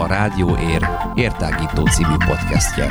a 0.00 0.06
Rádió 0.06 0.56
Ér 0.56 0.88
értágító 1.14 1.86
című 1.86 2.16
podcastje. 2.26 2.86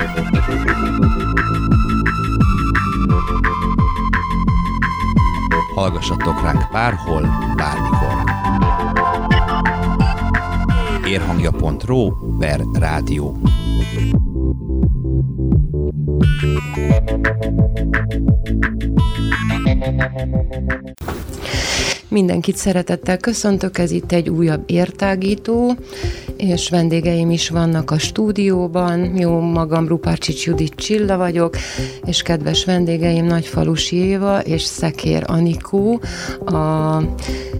Hallgassatok 5.75 6.41
ránk 6.41 6.71
bárhol, 6.71 7.21
bármikor. 7.55 8.23
Érhangja.ro 11.05 12.11
per 12.39 12.61
rádió. 12.73 13.35
Mindenkit 22.09 22.55
szeretettel 22.55 23.17
köszöntök, 23.17 23.77
ez 23.77 23.91
itt 23.91 24.11
egy 24.11 24.29
újabb 24.29 24.63
értágító, 24.65 25.75
és 26.37 26.69
vendégeim 26.69 27.29
is 27.29 27.49
vannak 27.49 27.91
a 27.91 27.97
stúdióban. 27.97 29.17
Jó, 29.17 29.39
magam 29.39 29.87
Rupácsics 29.87 30.45
Judit 30.45 30.75
Csilla 30.75 31.17
vagyok, 31.17 31.57
és 32.05 32.21
kedves 32.21 32.65
vendégeim 32.65 33.25
Nagyfalusi 33.25 33.95
Éva 33.95 34.39
és 34.39 34.61
Szekér 34.61 35.23
Anikó, 35.27 36.01
a 36.45 36.97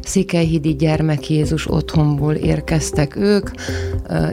Székelyhidi 0.04 0.76
Gyermek 0.76 1.30
Jézus 1.30 1.72
otthonból 1.72 2.34
érkeztek 2.34 3.16
ők. 3.16 3.50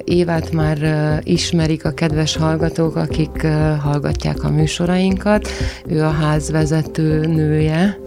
Évát 0.05 0.53
már 0.53 0.79
ismerik 1.25 1.85
a 1.85 1.91
kedves 1.91 2.37
hallgatók, 2.37 2.97
akik 2.97 3.47
hallgatják 3.81 4.45
a 4.45 4.51
műsorainkat. 4.51 5.49
Ő 5.87 6.03
a 6.03 6.11
házvezető 6.11 7.27
nője. 7.27 7.99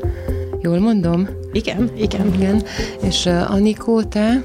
Jól 0.62 0.80
mondom? 0.80 1.28
Igen, 1.52 1.92
igen. 1.98 2.34
Igen. 2.34 2.64
És 3.02 3.26
uh, 3.26 3.52
Anikó, 3.52 4.04
te? 4.04 4.44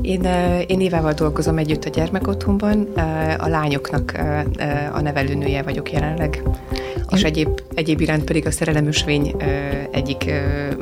Én, 0.00 0.22
én 0.66 0.80
Évával 0.80 1.12
dolgozom 1.12 1.58
együtt 1.58 1.84
a 1.84 1.90
gyermekotthonban, 1.90 2.88
a 3.38 3.48
lányoknak 3.48 4.12
a 4.92 5.00
nevelőnője 5.00 5.62
vagyok 5.62 5.92
jelenleg, 5.92 6.42
és 7.10 7.22
egyéb, 7.22 7.60
egyéb 7.74 8.00
iránt 8.00 8.24
pedig 8.24 8.46
a 8.46 8.50
szerelemösvény 8.50 9.34
egyik 9.90 10.30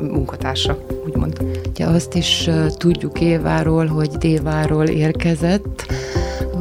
munkatársa, 0.01 0.77
úgymond. 1.05 1.45
Ja, 1.75 1.87
azt 1.87 2.15
is 2.15 2.49
tudjuk 2.77 3.21
Éváról, 3.21 3.85
hogy 3.85 4.09
Déváról 4.09 4.85
érkezett. 4.85 5.85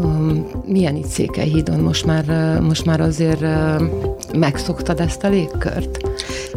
Um, 0.03 0.50
milyen 0.66 0.97
itt 0.97 1.06
Székelyhídon? 1.06 1.81
Most 1.81 2.06
már, 2.06 2.58
most 2.61 2.84
már 2.84 3.00
azért 3.00 3.44
megszoktad 4.33 5.00
ezt 5.00 5.25
a 5.25 5.28
légkört? 5.28 6.09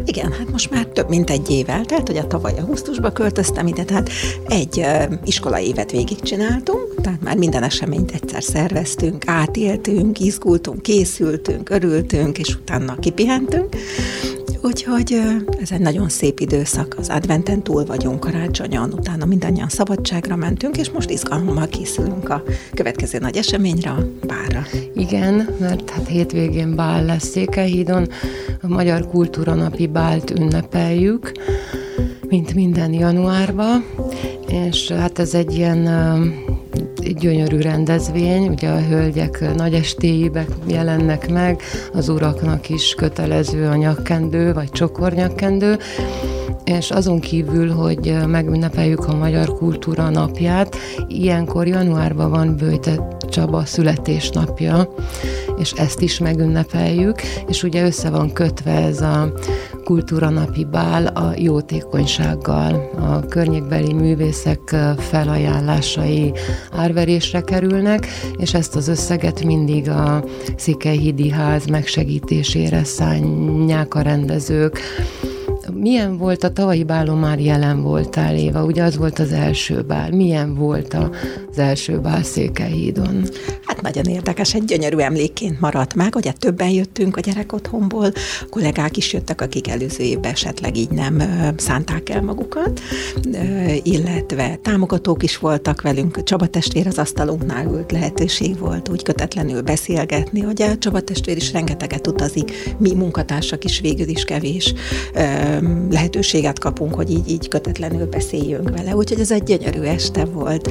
Igen, 0.04 0.32
hát 0.32 0.50
most 0.50 0.70
már 0.70 0.86
több 0.86 1.08
mint 1.08 1.30
egy 1.30 1.50
év 1.50 1.68
eltelt, 1.68 2.06
hogy 2.06 2.16
a 2.16 2.26
tavaly 2.26 2.58
augusztusba 2.58 3.10
költöztem 3.10 3.66
ide, 3.66 3.84
tehát 3.84 4.10
egy 4.46 4.86
iskolai 5.24 5.66
évet 5.66 5.90
végigcsináltunk, 5.90 6.93
tehát 7.04 7.22
már 7.22 7.36
minden 7.36 7.62
eseményt 7.62 8.10
egyszer 8.10 8.42
szerveztünk, 8.42 9.28
átéltünk, 9.28 10.20
izgultunk, 10.20 10.82
készültünk, 10.82 11.70
örültünk, 11.70 12.38
és 12.38 12.54
utána 12.54 12.96
kipihentünk. 12.98 13.76
Úgyhogy 14.62 15.20
ez 15.60 15.70
egy 15.70 15.80
nagyon 15.80 16.08
szép 16.08 16.40
időszak, 16.40 16.94
az 16.98 17.08
adventen 17.08 17.62
túl 17.62 17.84
vagyunk 17.84 18.20
karácsonyon, 18.20 18.92
utána 18.92 19.24
mindannyian 19.24 19.68
szabadságra 19.68 20.36
mentünk, 20.36 20.76
és 20.76 20.90
most 20.90 21.10
izgalommal 21.10 21.68
készülünk 21.68 22.28
a 22.28 22.42
következő 22.74 23.18
nagy 23.18 23.36
eseményre, 23.36 23.90
a 23.90 24.08
bárra. 24.26 24.62
Igen, 24.94 25.48
mert 25.58 25.90
hát 25.90 26.08
hétvégén 26.08 26.74
bál 26.74 27.04
lesz 27.04 27.28
Székelyhídon, 27.28 28.08
a 28.62 28.68
Magyar 28.68 29.06
Kultúra 29.06 29.54
Napi 29.54 29.86
bált 29.86 30.30
ünnepeljük, 30.30 31.32
mint 32.28 32.54
minden 32.54 32.92
januárban, 32.92 33.84
és 34.48 34.90
hát 34.90 35.18
ez 35.18 35.34
egy 35.34 35.54
ilyen 35.54 35.88
gyönyörű 37.12 37.58
rendezvény, 37.58 38.48
ugye 38.48 38.68
a 38.68 38.80
hölgyek 38.80 39.54
nagy 39.56 39.74
estéibe 39.74 40.44
jelennek 40.66 41.30
meg, 41.30 41.62
az 41.92 42.08
uraknak 42.08 42.68
is 42.68 42.94
kötelező 42.94 43.66
a 43.66 43.74
nyakkendő, 43.74 44.52
vagy 44.52 44.70
csokornyakkendő, 44.70 45.78
és 46.64 46.90
azon 46.90 47.20
kívül, 47.20 47.70
hogy 47.70 48.14
megünnepeljük 48.26 49.08
a 49.08 49.16
Magyar 49.16 49.46
Kultúra 49.58 50.10
napját, 50.10 50.76
ilyenkor 51.08 51.66
januárban 51.66 52.30
van 52.30 52.56
Bőte 52.56 53.16
Csaba 53.34 53.64
születésnapja, 53.64 54.88
és 55.58 55.72
ezt 55.72 56.00
is 56.00 56.18
megünnepeljük, 56.18 57.22
és 57.48 57.62
ugye 57.62 57.84
össze 57.84 58.10
van 58.10 58.32
kötve 58.32 58.70
ez 58.70 59.00
a 59.00 59.32
kultúranapi 59.84 60.64
bál 60.64 61.06
a 61.06 61.32
jótékonysággal. 61.36 62.90
A 62.98 63.26
környékbeli 63.26 63.92
művészek 63.92 64.76
felajánlásai 64.98 66.32
árverésre 66.72 67.40
kerülnek, 67.40 68.06
és 68.36 68.54
ezt 68.54 68.76
az 68.76 68.88
összeget 68.88 69.44
mindig 69.44 69.88
a 69.88 70.24
Székelyhídi 70.56 71.30
ház 71.30 71.66
megsegítésére 71.66 72.84
szánják 72.84 73.94
a 73.94 74.00
rendezők. 74.00 74.80
Milyen 75.72 76.16
volt 76.16 76.44
a 76.44 76.52
tavalyi 76.52 76.84
bálon 76.84 77.18
már 77.18 77.40
jelen 77.40 77.82
voltál, 77.82 78.36
Éva? 78.36 78.64
Ugye 78.64 78.82
az 78.82 78.96
volt 78.96 79.18
az 79.18 79.32
első 79.32 79.82
bál. 79.82 80.10
Milyen 80.10 80.54
volt 80.54 80.94
az 81.50 81.58
első 81.58 81.98
bál 82.00 82.22
Székelyhídon? 82.22 83.24
Hát 83.64 83.82
nagyon 83.82 84.04
érdekes, 84.04 84.54
egy 84.54 84.64
gyönyörű 84.64 84.96
emlékként 84.96 85.60
maradt 85.60 85.94
meg, 85.94 86.14
ugye 86.16 86.32
többen 86.32 86.68
jöttünk 86.68 87.16
a 87.16 87.20
gyerek 87.20 87.52
otthonból, 87.52 88.12
a 88.40 88.46
kollégák 88.50 88.96
is 88.96 89.12
jöttek, 89.12 89.40
akik 89.40 89.68
előző 89.68 90.04
évben 90.04 90.32
esetleg 90.32 90.76
így 90.76 90.90
nem 90.90 91.22
szánták 91.56 92.08
el 92.08 92.22
magukat, 92.22 92.80
illetve 93.82 94.58
támogatók 94.62 95.22
is 95.22 95.38
voltak 95.38 95.82
velünk, 95.82 96.22
Csaba 96.22 96.46
testvér 96.46 96.86
az 96.86 96.98
asztalunknál 96.98 97.66
ült, 97.66 97.92
lehetőség 97.92 98.58
volt 98.58 98.88
úgy 98.88 99.02
kötetlenül 99.02 99.62
beszélgetni, 99.62 100.44
a 100.44 100.76
Csaba 100.78 101.00
testvér 101.00 101.36
is 101.36 101.52
rengeteget 101.52 102.06
utazik, 102.06 102.74
mi 102.78 102.94
munkatársak 102.94 103.64
is 103.64 103.80
végül 103.80 104.08
is 104.08 104.24
kevés 104.24 104.74
lehetőséget 105.90 106.58
kapunk, 106.58 106.94
hogy 106.94 107.10
így, 107.10 107.30
így 107.30 107.48
kötetlenül 107.48 108.06
beszéljünk 108.06 108.70
vele. 108.70 108.96
Úgyhogy 108.96 109.20
ez 109.20 109.30
egy 109.30 109.42
gyönyörű 109.42 109.80
este 109.80 110.24
volt. 110.24 110.70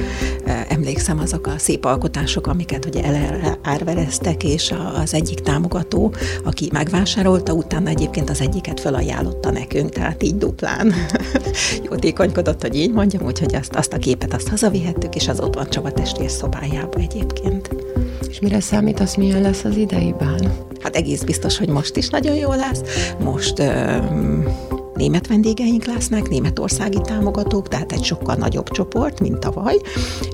Emlékszem 0.68 1.18
azok 1.18 1.46
a 1.46 1.54
szép 1.58 1.84
alkotások, 1.84 2.46
amiket 2.46 2.84
ugye 2.84 3.02
elárvereztek, 3.04 4.44
és 4.44 4.74
az 5.02 5.14
egyik 5.14 5.40
támogató, 5.40 6.14
aki 6.44 6.68
megvásárolta, 6.72 7.52
utána 7.52 7.88
egyébként 7.88 8.30
az 8.30 8.40
egyiket 8.40 8.80
felajánlotta 8.80 9.50
nekünk, 9.50 9.90
tehát 9.90 10.22
így 10.22 10.36
duplán 10.36 10.92
jótékonykodott, 11.90 12.62
hogy 12.62 12.76
így 12.76 12.92
mondjam, 12.92 13.24
úgyhogy 13.24 13.54
azt, 13.54 13.74
azt 13.74 13.92
a 13.92 13.98
képet 13.98 14.34
azt 14.34 14.48
hazavihettük, 14.48 15.14
és 15.14 15.28
az 15.28 15.40
ott 15.40 15.54
van 15.54 15.70
Csaba 15.70 15.92
testvér 15.92 16.30
szobájába 16.30 16.98
egyébként. 16.98 17.70
És 18.28 18.40
mire 18.40 18.60
számítasz, 18.60 19.16
milyen 19.16 19.40
lesz 19.40 19.64
az 19.64 19.76
idei 19.76 20.14
bán? 20.18 20.52
Hát 20.80 20.96
egész 20.96 21.22
biztos, 21.22 21.58
hogy 21.58 21.68
most 21.68 21.96
is 21.96 22.08
nagyon 22.08 22.34
jó 22.34 22.50
lesz. 22.50 22.80
Most 23.18 23.62
német 24.94 25.26
vendégeink 25.26 25.84
lesznek, 25.84 26.28
németországi 26.28 27.00
támogatók, 27.00 27.68
tehát 27.68 27.92
egy 27.92 28.04
sokkal 28.04 28.34
nagyobb 28.34 28.70
csoport, 28.70 29.20
mint 29.20 29.38
tavaly. 29.38 29.76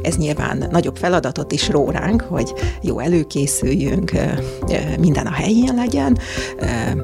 Ez 0.02 0.16
nyilván 0.16 0.68
nagyobb 0.70 0.96
feladatot 0.96 1.52
is 1.52 1.68
ró 1.68 1.90
ránk, 1.90 2.20
hogy 2.20 2.52
jó 2.82 2.98
előkészüljünk, 2.98 4.12
minden 4.98 5.26
a 5.26 5.32
helyén 5.32 5.74
legyen, 5.74 6.18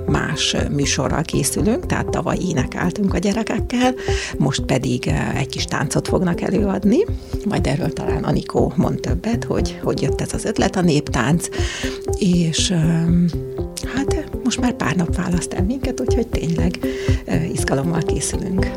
más 0.06 0.56
műsorral 0.70 1.22
készülünk, 1.22 1.86
tehát 1.86 2.08
tavaly 2.08 2.38
énekeltünk 2.48 3.14
a 3.14 3.18
gyerekekkel, 3.18 3.94
most 4.38 4.62
pedig 4.62 5.12
egy 5.34 5.48
kis 5.48 5.64
táncot 5.64 6.08
fognak 6.08 6.40
előadni, 6.40 7.04
majd 7.48 7.66
erről 7.66 7.92
talán 7.92 8.24
Anikó 8.24 8.72
mond 8.76 9.00
többet, 9.00 9.44
hogy 9.44 9.80
hogy 9.82 10.02
jött 10.02 10.20
ez 10.20 10.32
az 10.32 10.44
ötlet, 10.44 10.76
a 10.76 10.80
néptánc, 10.80 11.48
és 12.18 12.74
hát 13.94 14.15
most 14.46 14.60
már 14.60 14.72
pár 14.72 14.96
nap 14.96 15.16
választ 15.16 15.52
el 15.52 15.64
minket, 15.64 16.00
úgyhogy 16.00 16.26
tényleg 16.26 16.78
izgalommal 17.52 18.02
készülünk. 18.02 18.70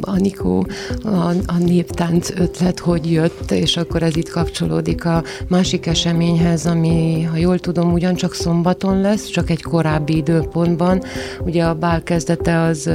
Anikó, 0.00 0.66
a, 1.02 1.28
a 1.46 1.58
néptánc 1.58 2.30
ötlet 2.30 2.78
hogy 2.78 3.12
jött, 3.12 3.50
és 3.50 3.76
akkor 3.76 4.02
ez 4.02 4.16
itt 4.16 4.28
kapcsolódik 4.28 5.04
a 5.04 5.22
másik 5.48 5.86
eseményhez, 5.86 6.66
ami, 6.66 7.22
ha 7.22 7.36
jól 7.36 7.58
tudom, 7.58 7.92
ugyancsak 7.92 8.34
szombaton 8.34 9.00
lesz, 9.00 9.26
csak 9.26 9.50
egy 9.50 9.62
korábbi 9.62 10.16
időpontban. 10.16 11.02
Ugye 11.40 11.64
a 11.64 11.74
bál 11.74 12.02
kezdete 12.02 12.60
az, 12.60 12.90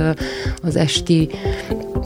az 0.62 0.75
esti 0.75 1.30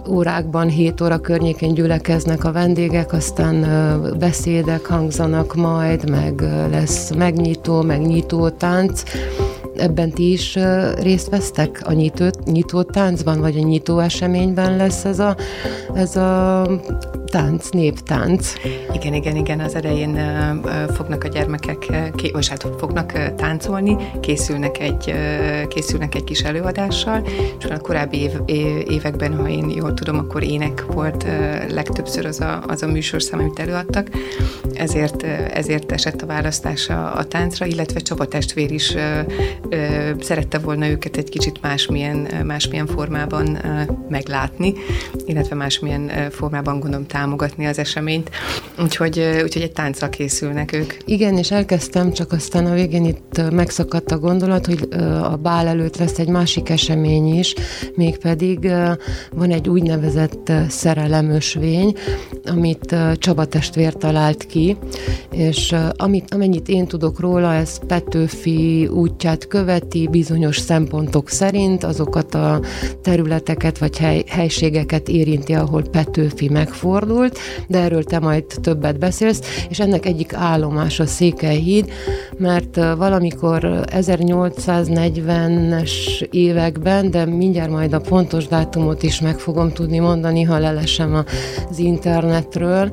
órákban, 0.09 0.67
7 0.67 1.01
óra 1.01 1.17
környékén 1.17 1.73
gyülekeznek 1.73 2.43
a 2.43 2.51
vendégek, 2.51 3.13
aztán 3.13 3.65
beszédek 4.19 4.85
hangzanak 4.85 5.55
majd, 5.55 6.09
meg 6.09 6.41
lesz 6.71 7.11
megnyitó, 7.15 7.81
meg 7.81 8.01
nyitó 8.01 8.49
tánc 8.49 9.03
ebben 9.79 10.09
ti 10.11 10.31
is 10.31 10.57
részt 10.99 11.29
vesztek? 11.29 11.81
A 11.85 11.91
nyitó, 11.91 12.25
nyitó 12.45 12.81
táncban, 12.81 13.39
vagy 13.39 13.57
a 13.57 13.61
nyitó 13.61 13.99
eseményben 13.99 14.75
lesz 14.75 15.05
ez 15.05 15.19
a, 15.19 15.35
ez 15.93 16.15
a 16.15 16.67
tánc, 17.29 17.69
néptánc. 17.69 18.53
Igen, 18.93 19.13
igen, 19.13 19.35
igen, 19.35 19.59
az 19.59 19.75
elején 19.75 20.19
fognak 20.93 21.23
a 21.23 21.27
gyermekek, 21.27 21.85
vagy 22.31 22.47
hát 22.47 22.67
fognak 22.77 23.33
táncolni, 23.35 23.97
készülnek 24.19 24.79
egy, 24.79 25.13
készülnek 25.67 26.15
egy 26.15 26.23
kis 26.23 26.41
előadással, 26.41 27.27
és 27.59 27.65
a 27.65 27.79
korábbi 27.79 28.17
év, 28.17 28.31
években, 28.87 29.35
ha 29.35 29.49
én 29.49 29.69
jól 29.69 29.93
tudom, 29.93 30.17
akkor 30.17 30.43
ének 30.43 30.85
volt 30.85 31.25
legtöbbször 31.69 32.25
az 32.25 32.39
a, 32.39 32.63
az 32.67 32.83
a 32.83 32.87
műsorszám, 32.87 33.39
amit 33.39 33.59
előadtak, 33.59 34.09
ezért, 34.73 35.23
ezért 35.53 35.91
esett 35.91 36.21
a 36.21 36.25
választása 36.25 37.11
a 37.11 37.23
táncra, 37.23 37.65
illetve 37.65 37.99
Csaba 37.99 38.25
testvér 38.25 38.71
is 38.71 38.95
szerette 40.19 40.57
volna 40.57 40.87
őket 40.87 41.17
egy 41.17 41.29
kicsit 41.29 41.61
másmilyen, 41.61 42.27
másmilyen 42.45 42.87
formában 42.87 43.57
meglátni, 44.09 44.73
illetve 45.25 45.55
másmilyen 45.55 46.29
formában 46.29 46.79
gondolom 46.79 47.05
támogatni 47.17 47.65
az 47.65 47.79
eseményt. 47.79 48.29
Úgyhogy, 48.81 49.19
úgyhogy 49.43 49.61
egy 49.61 49.71
táncra 49.71 50.09
készülnek 50.09 50.73
ők. 50.73 50.93
Igen, 51.05 51.37
és 51.37 51.51
elkezdtem, 51.51 52.11
csak 52.11 52.31
aztán 52.31 52.65
a 52.65 52.73
végén 52.73 53.05
itt 53.05 53.41
megszakadt 53.51 54.11
a 54.11 54.19
gondolat, 54.19 54.65
hogy 54.65 54.87
a 55.21 55.35
bál 55.35 55.67
előtt 55.67 55.97
lesz 55.97 56.19
egy 56.19 56.27
másik 56.27 56.69
esemény 56.69 57.37
is, 57.39 57.53
mégpedig 57.95 58.71
van 59.31 59.51
egy 59.51 59.69
úgynevezett 59.69 60.51
szerelemösvény, 60.69 61.93
amit 62.45 62.95
Csaba 63.13 63.45
testvér 63.45 63.93
talált 63.93 64.45
ki, 64.45 64.77
és 65.31 65.75
amit, 65.95 66.33
amennyit 66.33 66.69
én 66.69 66.87
tudok 66.87 67.19
róla, 67.19 67.53
ez 67.53 67.79
Petőfi 67.87 68.87
útját 68.87 69.47
követi 69.47 70.07
bizonyos 70.11 70.57
szempontok 70.57 71.29
szerint, 71.29 71.83
azokat 71.83 72.35
a 72.35 72.61
területeket 73.01 73.77
vagy 73.77 73.97
hely, 73.97 74.23
helységeket 74.27 75.09
érinti, 75.09 75.53
ahol 75.53 75.81
Petőfi 75.81 76.49
megfordult, 77.07 77.39
de 77.67 77.79
erről 77.79 78.03
te 78.03 78.19
majd 78.19 78.43
többet 78.61 78.99
beszélsz, 78.99 79.41
és 79.69 79.79
ennek 79.79 80.05
egyik 80.05 80.33
állomás 80.33 80.99
a 80.99 81.05
Székelyhíd, 81.05 81.91
mert 82.37 82.75
valamikor 82.75 83.85
1840-es 83.85 86.21
években, 86.31 87.11
de 87.11 87.25
mindjárt 87.25 87.71
majd 87.71 87.93
a 87.93 87.99
pontos 87.99 88.47
dátumot 88.47 89.03
is 89.03 89.21
meg 89.21 89.39
fogom 89.39 89.71
tudni 89.71 89.99
mondani, 89.99 90.43
ha 90.43 90.57
lelesem 90.57 91.23
az 91.69 91.79
internetről, 91.79 92.89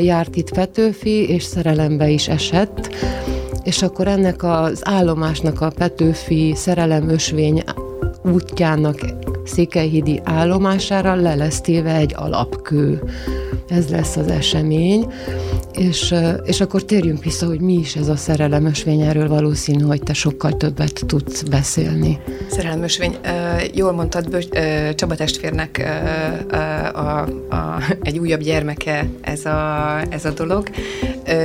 járt 0.00 0.36
itt 0.36 0.54
Petőfi, 0.54 1.28
és 1.28 1.42
szerelembe 1.42 2.08
is 2.08 2.28
esett, 2.28 2.94
és 3.64 3.82
akkor 3.82 4.08
ennek 4.08 4.42
az 4.42 4.80
állomásnak 4.84 5.60
a 5.60 5.72
Petőfi 5.76 6.52
szerelemösvény 6.56 7.62
útjának 8.24 8.98
Székelyhídi 9.44 10.20
állomására 10.24 11.14
le 11.14 11.34
egy 11.94 12.14
alapkő. 12.16 13.02
Ez 13.68 13.88
lesz 13.88 14.16
az 14.16 14.28
esemény, 14.28 15.06
és, 15.72 16.14
és 16.44 16.60
akkor 16.60 16.84
térjünk 16.84 17.24
vissza, 17.24 17.46
hogy 17.46 17.60
mi 17.60 17.72
is 17.72 17.96
ez 17.96 18.08
a 18.08 18.16
szerelemösvény, 18.16 19.00
erről 19.00 19.28
valószínű, 19.28 19.84
hogy 19.84 20.02
te 20.02 20.12
sokkal 20.12 20.56
többet 20.56 21.02
tudsz 21.06 21.42
beszélni. 21.42 22.18
Szerelemösvény, 22.50 23.16
jól 23.74 23.92
mondtad, 23.92 24.48
Csaba 24.94 25.14
testvérnek 25.14 25.82
a, 26.94 27.20
a, 27.54 27.78
egy 28.02 28.18
újabb 28.18 28.40
gyermeke 28.40 29.08
ez 29.20 29.44
a, 29.44 30.00
ez 30.10 30.24
a 30.24 30.30
dolog. 30.30 30.68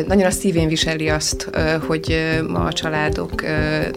Nagyon 0.08 0.26
a 0.26 0.32
szívén 0.32 0.68
viseli 0.68 1.10
azt, 1.10 1.50
hogy 1.88 2.18
ma 2.48 2.60
a 2.60 2.74
családok 2.74 3.44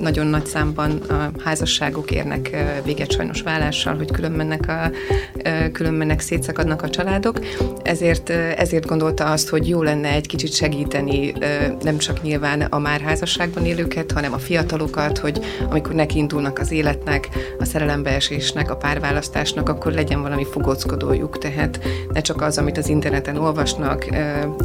nagyon 0.00 0.26
nagy 0.26 0.46
számban 0.46 0.90
a 0.90 1.30
házasságok 1.44 2.10
érnek 2.10 2.50
véget 2.84 3.12
sajnos 3.12 3.42
vállással, 3.42 3.96
hogy 3.96 4.10
külön 4.10 4.50
a, 4.50 4.90
külön 5.72 5.94
mennek 5.94 6.20
szétszakadnak 6.20 6.82
a 6.82 6.90
családok. 6.90 7.40
Ezért, 7.82 8.30
ezért 8.30 8.86
gondolta 8.86 9.24
azt, 9.24 9.48
hogy 9.48 9.68
jó 9.68 9.82
lenne 9.82 10.19
egy 10.20 10.26
kicsit 10.26 10.55
segíteni 10.55 11.32
nem 11.82 11.99
csak 11.99 12.22
nyilván 12.22 12.61
a 12.61 12.78
már 12.78 13.00
házasságban 13.00 13.64
élőket, 13.64 14.12
hanem 14.12 14.32
a 14.32 14.38
fiatalokat, 14.38 15.19
hogy 15.19 15.40
amikor 15.70 15.94
nekiindulnak 15.94 16.58
az 16.58 16.70
életnek, 16.70 17.28
a 17.58 17.64
szerelembeesésnek, 17.64 18.70
a 18.70 18.76
párválasztásnak, 18.76 19.69
akkor 19.69 19.93
legyen 19.93 20.22
valami 20.22 20.44
fogockodójuk. 20.44 21.38
Tehát 21.38 21.81
ne 22.12 22.20
csak 22.20 22.43
az, 22.43 22.58
amit 22.58 22.78
az 22.78 22.88
interneten 22.88 23.37
olvasnak, 23.37 24.06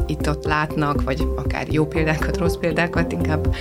itt-ott 0.08 0.46
látnak, 0.46 1.04
vagy 1.04 1.28
akár 1.36 1.68
jó 1.70 1.86
példákat, 1.86 2.38
rossz 2.38 2.56
példákat 2.56 3.12
inkább 3.12 3.56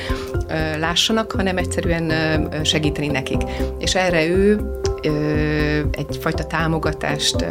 lássanak, 0.78 1.32
hanem 1.32 1.56
egyszerűen 1.56 2.12
segíteni 2.64 3.06
nekik. 3.06 3.42
És 3.78 3.94
erre 3.94 4.26
ő 4.26 4.60
egyfajta 5.90 6.44
támogatást 6.44 7.44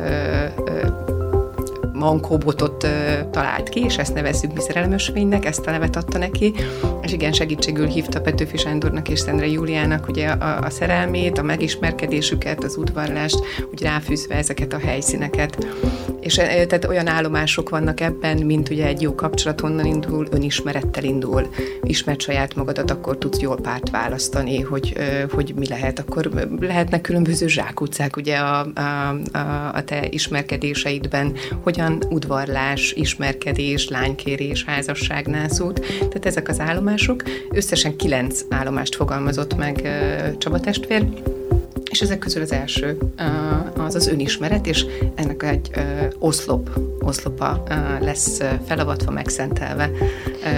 mankóbotot 2.03 2.87
talált 3.31 3.69
ki, 3.69 3.83
és 3.83 3.97
ezt 3.97 4.13
nevezzük 4.13 4.53
mi 4.53 4.59
szerelmösvénynek, 4.59 5.45
ezt 5.45 5.67
a 5.67 5.71
nevet 5.71 5.95
adta 5.95 6.17
neki, 6.17 6.53
és 7.01 7.11
igen, 7.11 7.33
segítségül 7.33 7.87
hívta 7.87 8.21
Petőfi 8.21 8.57
Sándornak 8.57 9.09
és 9.09 9.19
Szendre 9.19 9.47
Júliának 9.47 10.07
ugye 10.07 10.29
a, 10.29 10.63
a 10.63 10.69
szerelmét, 10.69 11.37
a 11.37 11.43
megismerkedésüket, 11.43 12.63
az 12.63 12.77
udvarlást, 12.77 13.39
úgy 13.71 13.81
ráfűzve 13.81 14.35
ezeket 14.35 14.73
a 14.73 14.79
helyszíneket. 14.79 15.67
És 16.23 16.33
tehát 16.35 16.85
olyan 16.85 17.07
állomások 17.07 17.69
vannak 17.69 17.99
ebben, 17.99 18.37
mint 18.37 18.69
ugye 18.69 18.85
egy 18.85 19.01
jó 19.01 19.15
kapcsolat 19.15 19.59
honnan 19.59 19.85
indul, 19.85 20.27
önismerettel 20.31 21.03
indul. 21.03 21.49
Ismert 21.81 22.21
saját 22.21 22.55
magadat, 22.55 22.91
akkor 22.91 23.17
tudsz 23.17 23.39
jól 23.39 23.57
párt 23.61 23.89
választani, 23.89 24.61
hogy, 24.61 24.93
hogy 25.31 25.53
mi 25.55 25.67
lehet. 25.67 25.99
Akkor 25.99 26.29
lehetnek 26.59 27.01
különböző 27.01 27.47
zsákutcák 27.47 28.17
ugye 28.17 28.37
a, 28.37 28.67
a, 28.75 29.17
a, 29.37 29.71
a 29.73 29.83
te 29.83 30.07
ismerkedéseidben, 30.09 31.35
hogyan 31.63 32.03
udvarlás, 32.09 32.91
ismerkedés, 32.91 33.87
lánykérés, 33.89 34.63
házasság, 34.63 35.27
nászút, 35.27 35.79
tehát 35.97 36.25
ezek 36.25 36.47
az 36.47 36.59
állomások. 36.59 37.23
Összesen 37.49 37.95
kilenc 37.95 38.41
állomást 38.49 38.95
fogalmazott 38.95 39.55
meg 39.55 39.81
Csaba 40.37 40.59
testvér, 40.59 41.05
és 41.93 42.01
ezek 42.01 42.19
közül 42.19 42.41
az 42.41 42.51
első 42.51 42.97
az 43.77 43.95
az 43.95 44.07
önismeret, 44.07 44.67
és 44.67 44.85
ennek 45.15 45.43
egy 45.43 45.69
oszlop, 46.19 46.69
oszlopa 46.99 47.63
lesz 47.99 48.41
felavatva, 48.65 49.11
megszentelve 49.11 49.91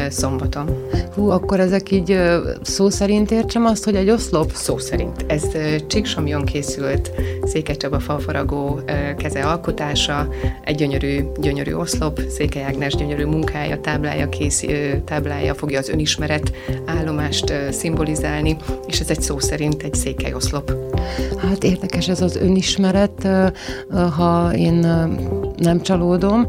szombaton. 0.10 0.88
Hú, 1.14 1.30
akkor 1.30 1.60
ezek 1.60 1.92
így 1.92 2.20
szó 2.62 2.90
szerint 2.90 3.32
értsem 3.32 3.66
azt, 3.66 3.84
hogy 3.84 3.96
egy 3.96 4.10
oszlop? 4.10 4.52
Szó 4.54 4.78
szerint. 4.78 5.26
Ez 5.28 5.44
Csíksomjon 5.88 6.46
készült 6.46 7.12
Székely 7.44 7.76
Csaba 7.76 8.00
falfaragó 8.00 8.80
keze 9.18 9.46
alkotása, 9.46 10.28
egy 10.64 10.76
gyönyörű, 10.76 11.20
gyönyörű 11.40 11.74
oszlop, 11.74 12.22
Székely 12.30 12.64
Ágnes 12.64 12.96
gyönyörű 12.96 13.26
munkája, 13.26 13.81
táblája, 13.81 14.30
kész, 14.30 14.66
táblája 15.06 15.54
fogja 15.54 15.80
az 15.80 15.90
önismeret 15.90 16.52
állomást 16.86 17.54
szimbolizálni, 17.72 18.58
és 18.88 19.00
ez 19.00 19.10
egy 19.10 19.22
szó 19.22 19.40
szerint 19.40 19.84
egy 19.84 19.94
székely 19.94 20.34
oszlop. 20.34 20.72
Hát 21.38 21.64
érdekes 21.64 22.08
ez 22.08 22.22
az 22.22 22.36
önismeret, 22.36 23.28
ha 24.18 24.54
én 24.54 24.74
nem 25.58 25.82
csalódom, 25.82 26.46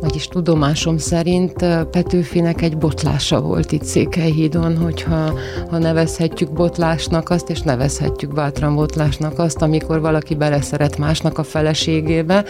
vagyis 0.00 0.26
tudomásom 0.26 0.98
szerint 0.98 1.52
Petőfinek 1.90 2.62
egy 2.62 2.78
botlása 2.78 3.40
volt 3.40 3.72
itt 3.72 3.84
Székelyhídon, 3.84 4.76
hogyha 4.76 5.32
ha 5.70 5.78
nevezhetjük 5.78 6.52
botlásnak 6.52 7.30
azt, 7.30 7.50
és 7.50 7.60
nevezhetjük 7.60 8.34
bátran 8.34 8.74
botlásnak 8.74 9.38
azt, 9.38 9.62
amikor 9.62 10.00
valaki 10.00 10.34
beleszeret 10.34 10.98
másnak 10.98 11.38
a 11.38 11.42
feleségébe. 11.42 12.44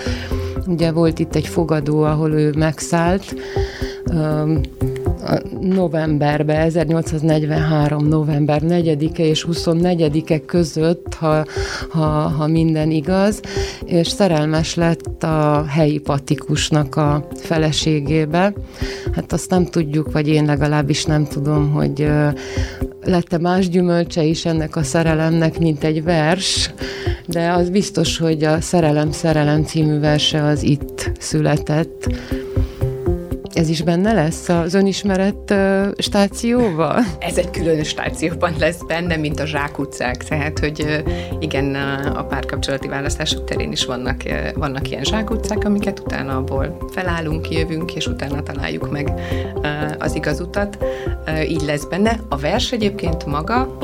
Ugye 0.67 0.93
volt 0.93 1.19
itt 1.19 1.35
egy 1.35 1.47
fogadó, 1.47 2.03
ahol 2.03 2.33
ő 2.33 2.55
megszállt, 2.57 3.35
novemberben, 5.61 6.61
1843. 6.61 8.09
november 8.09 8.63
4-e 8.65 9.25
és 9.25 9.47
24-e 9.53 10.39
között, 10.39 11.15
ha, 11.15 11.45
ha, 11.89 12.07
ha 12.09 12.47
minden 12.47 12.91
igaz, 12.91 13.41
és 13.85 14.09
szerelmes 14.09 14.75
lett 14.75 15.23
a 15.23 15.65
helyi 15.69 15.99
patikusnak 15.99 16.97
a 16.97 17.29
feleségébe. 17.37 18.53
Hát 19.13 19.33
azt 19.33 19.51
nem 19.51 19.65
tudjuk, 19.65 20.13
vagy 20.13 20.29
én 20.29 20.45
legalábbis 20.45 21.05
nem 21.05 21.25
tudom, 21.25 21.71
hogy 21.71 22.09
lett-e 23.05 23.39
más 23.39 23.69
gyümölcse 23.69 24.23
is 24.23 24.45
ennek 24.45 24.77
a 24.77 24.83
szerelemnek, 24.83 25.59
mint 25.59 25.85
egy 25.85 26.03
vers, 26.03 26.71
de 27.27 27.51
az 27.51 27.71
biztos, 27.71 28.19
hogy 28.19 28.45
a 28.45 28.61
Szerelem, 28.61 29.13
Szerelem 29.13 29.65
című 29.65 29.99
verse 29.99 30.43
az 30.43 30.63
itt 30.63 31.11
született. 31.19 32.09
Ez 33.59 33.69
is 33.69 33.83
benne 33.83 34.13
lesz 34.13 34.49
az 34.49 34.75
önismeret 34.75 35.55
stációval? 35.97 37.05
Ez 37.19 37.37
egy 37.37 37.51
külön 37.51 37.85
stációban 37.85 38.55
lesz 38.59 38.83
benne, 38.87 39.17
mint 39.17 39.41
a 39.41 39.47
zsákutcák, 39.47 40.17
tehát, 40.17 40.59
hogy 40.59 41.03
igen, 41.41 41.75
a 42.15 42.25
párkapcsolati 42.25 42.89
választások 42.89 43.45
terén 43.45 43.73
is 43.73 43.85
vannak, 43.85 44.23
vannak 44.55 44.91
ilyen 44.91 45.05
zsákutcák, 45.05 45.65
amiket 45.65 46.01
utána 46.01 46.37
abból 46.37 46.79
felállunk, 46.93 47.51
jövünk, 47.51 47.95
és 47.95 48.07
utána 48.07 48.43
találjuk 48.43 48.91
meg 48.91 49.13
az 49.99 50.15
igaz 50.15 50.41
utat. 50.41 50.85
Így 51.49 51.63
lesz 51.63 51.85
benne. 51.85 52.21
A 52.29 52.37
vers 52.37 52.73
egyébként 52.73 53.27
maga 53.27 53.79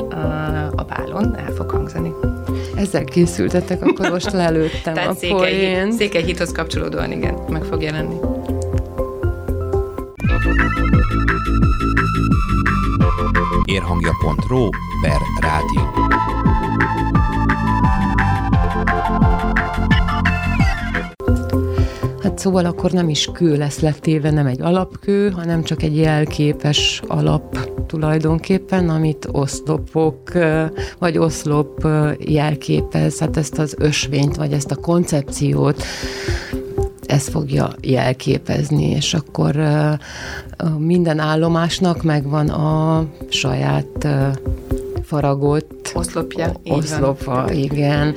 a 0.75 0.83
bálon 0.83 1.35
el 1.37 1.53
fog 1.55 1.69
hangzani. 1.69 2.11
ezzel 2.75 3.03
készültetek, 3.03 3.81
akkor 3.81 4.09
most 4.09 4.31
lelőttem 4.31 4.93
Tehát 4.93 5.09
a 5.09 5.15
Székely, 5.15 5.91
Székelyhídhoz 5.91 6.51
kapcsolódóan, 6.51 7.11
igen, 7.11 7.35
meg 7.49 7.63
fog 7.63 7.81
jelenni. 7.81 8.15
Érhangja.ro 13.65 14.69
per 15.01 15.21
rádió. 15.41 16.13
Hát 22.21 22.39
szóval 22.39 22.65
akkor 22.65 22.91
nem 22.91 23.09
is 23.09 23.29
kő 23.33 23.57
lesz 23.57 23.79
letéve, 23.79 24.31
nem 24.31 24.45
egy 24.45 24.61
alapkő, 24.61 25.29
hanem 25.29 25.63
csak 25.63 25.83
egy 25.83 25.97
jelképes 25.97 27.01
alap 27.07 27.57
tulajdonképpen, 27.87 28.89
amit 28.89 29.27
oszlopok, 29.31 30.31
vagy 30.99 31.17
oszlop 31.17 31.87
jelképez, 32.19 33.19
hát 33.19 33.37
ezt 33.37 33.57
az 33.57 33.75
ösvényt, 33.77 34.35
vagy 34.35 34.53
ezt 34.53 34.71
a 34.71 34.75
koncepciót 34.75 35.83
ez 37.07 37.27
fogja 37.27 37.73
jelképezni, 37.81 38.89
és 38.89 39.13
akkor 39.13 39.55
minden 40.77 41.19
állomásnak 41.19 42.03
megvan 42.03 42.49
a 42.49 43.05
saját 43.29 44.07
faragott 45.05 45.91
oszlopja. 45.93 46.51
Oszlopa, 46.67 47.45
igen. 47.51 48.15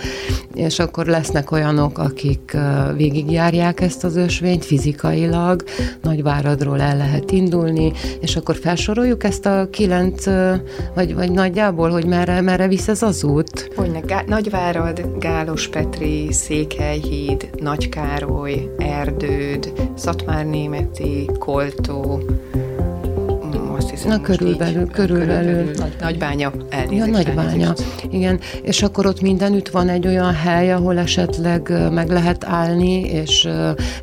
És 0.54 0.78
akkor 0.78 1.06
lesznek 1.06 1.50
olyanok, 1.50 1.98
akik 1.98 2.56
végigjárják 2.96 3.80
ezt 3.80 4.04
az 4.04 4.16
ösvényt 4.16 4.64
fizikailag, 4.64 5.64
Nagyváradról 6.02 6.80
el 6.80 6.96
lehet 6.96 7.30
indulni, 7.30 7.92
és 8.20 8.36
akkor 8.36 8.56
felsoroljuk 8.56 9.24
ezt 9.24 9.46
a 9.46 9.68
kilenc, 9.70 10.24
vagy, 10.94 11.14
vagy 11.14 11.30
nagyjából, 11.30 11.90
hogy 11.90 12.06
merre, 12.06 12.40
merre 12.40 12.68
visz 12.68 12.88
ez 12.88 13.02
az 13.02 13.24
út? 13.24 13.70
Hogyne, 13.76 14.00
Gá- 14.00 14.28
Nagyvárad, 14.28 15.08
Gálos 15.18 15.68
Petri, 15.68 16.32
Székelyhíd, 16.32 17.50
Nagykároly, 17.60 18.68
Erdőd, 18.78 19.72
Szatmárnémeti, 19.94 21.30
Koltó, 21.38 22.22
Na 24.04 24.20
körülbelül, 24.20 24.82
így, 24.82 24.90
körülbelül. 24.90 25.70
Nagy, 25.76 25.96
nagybánya, 26.00 26.52
elnézést. 26.68 27.06
Ja, 27.06 27.12
nagybánya, 27.12 27.72
igen. 28.10 28.40
És 28.62 28.82
akkor 28.82 29.06
ott 29.06 29.20
mindenütt 29.20 29.68
van 29.68 29.88
egy 29.88 30.06
olyan 30.06 30.34
hely, 30.34 30.72
ahol 30.72 30.98
esetleg 30.98 31.72
meg 31.92 32.10
lehet 32.10 32.44
állni, 32.44 33.00
és 33.00 33.44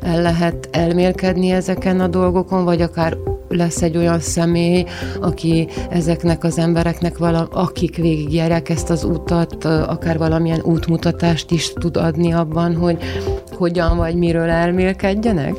el 0.02 0.22
lehet 0.22 0.68
elmélkedni 0.72 1.50
ezeken 1.50 2.00
a 2.00 2.08
dolgokon, 2.08 2.64
vagy 2.64 2.80
akár 2.80 3.16
lesz 3.48 3.82
egy 3.82 3.96
olyan 3.96 4.20
személy, 4.20 4.84
aki 5.20 5.68
ezeknek 5.90 6.44
az 6.44 6.58
embereknek, 6.58 7.18
vala, 7.18 7.48
akik 7.52 7.96
végigjárják 7.96 8.68
ezt 8.68 8.90
az 8.90 9.04
utat, 9.04 9.64
akár 9.64 10.18
valamilyen 10.18 10.60
útmutatást 10.62 11.50
is 11.50 11.72
tud 11.72 11.96
adni 11.96 12.32
abban, 12.32 12.76
hogy 12.76 12.98
hogyan 13.52 13.96
vagy 13.96 14.14
miről 14.14 14.48
elmélkedjenek? 14.48 15.54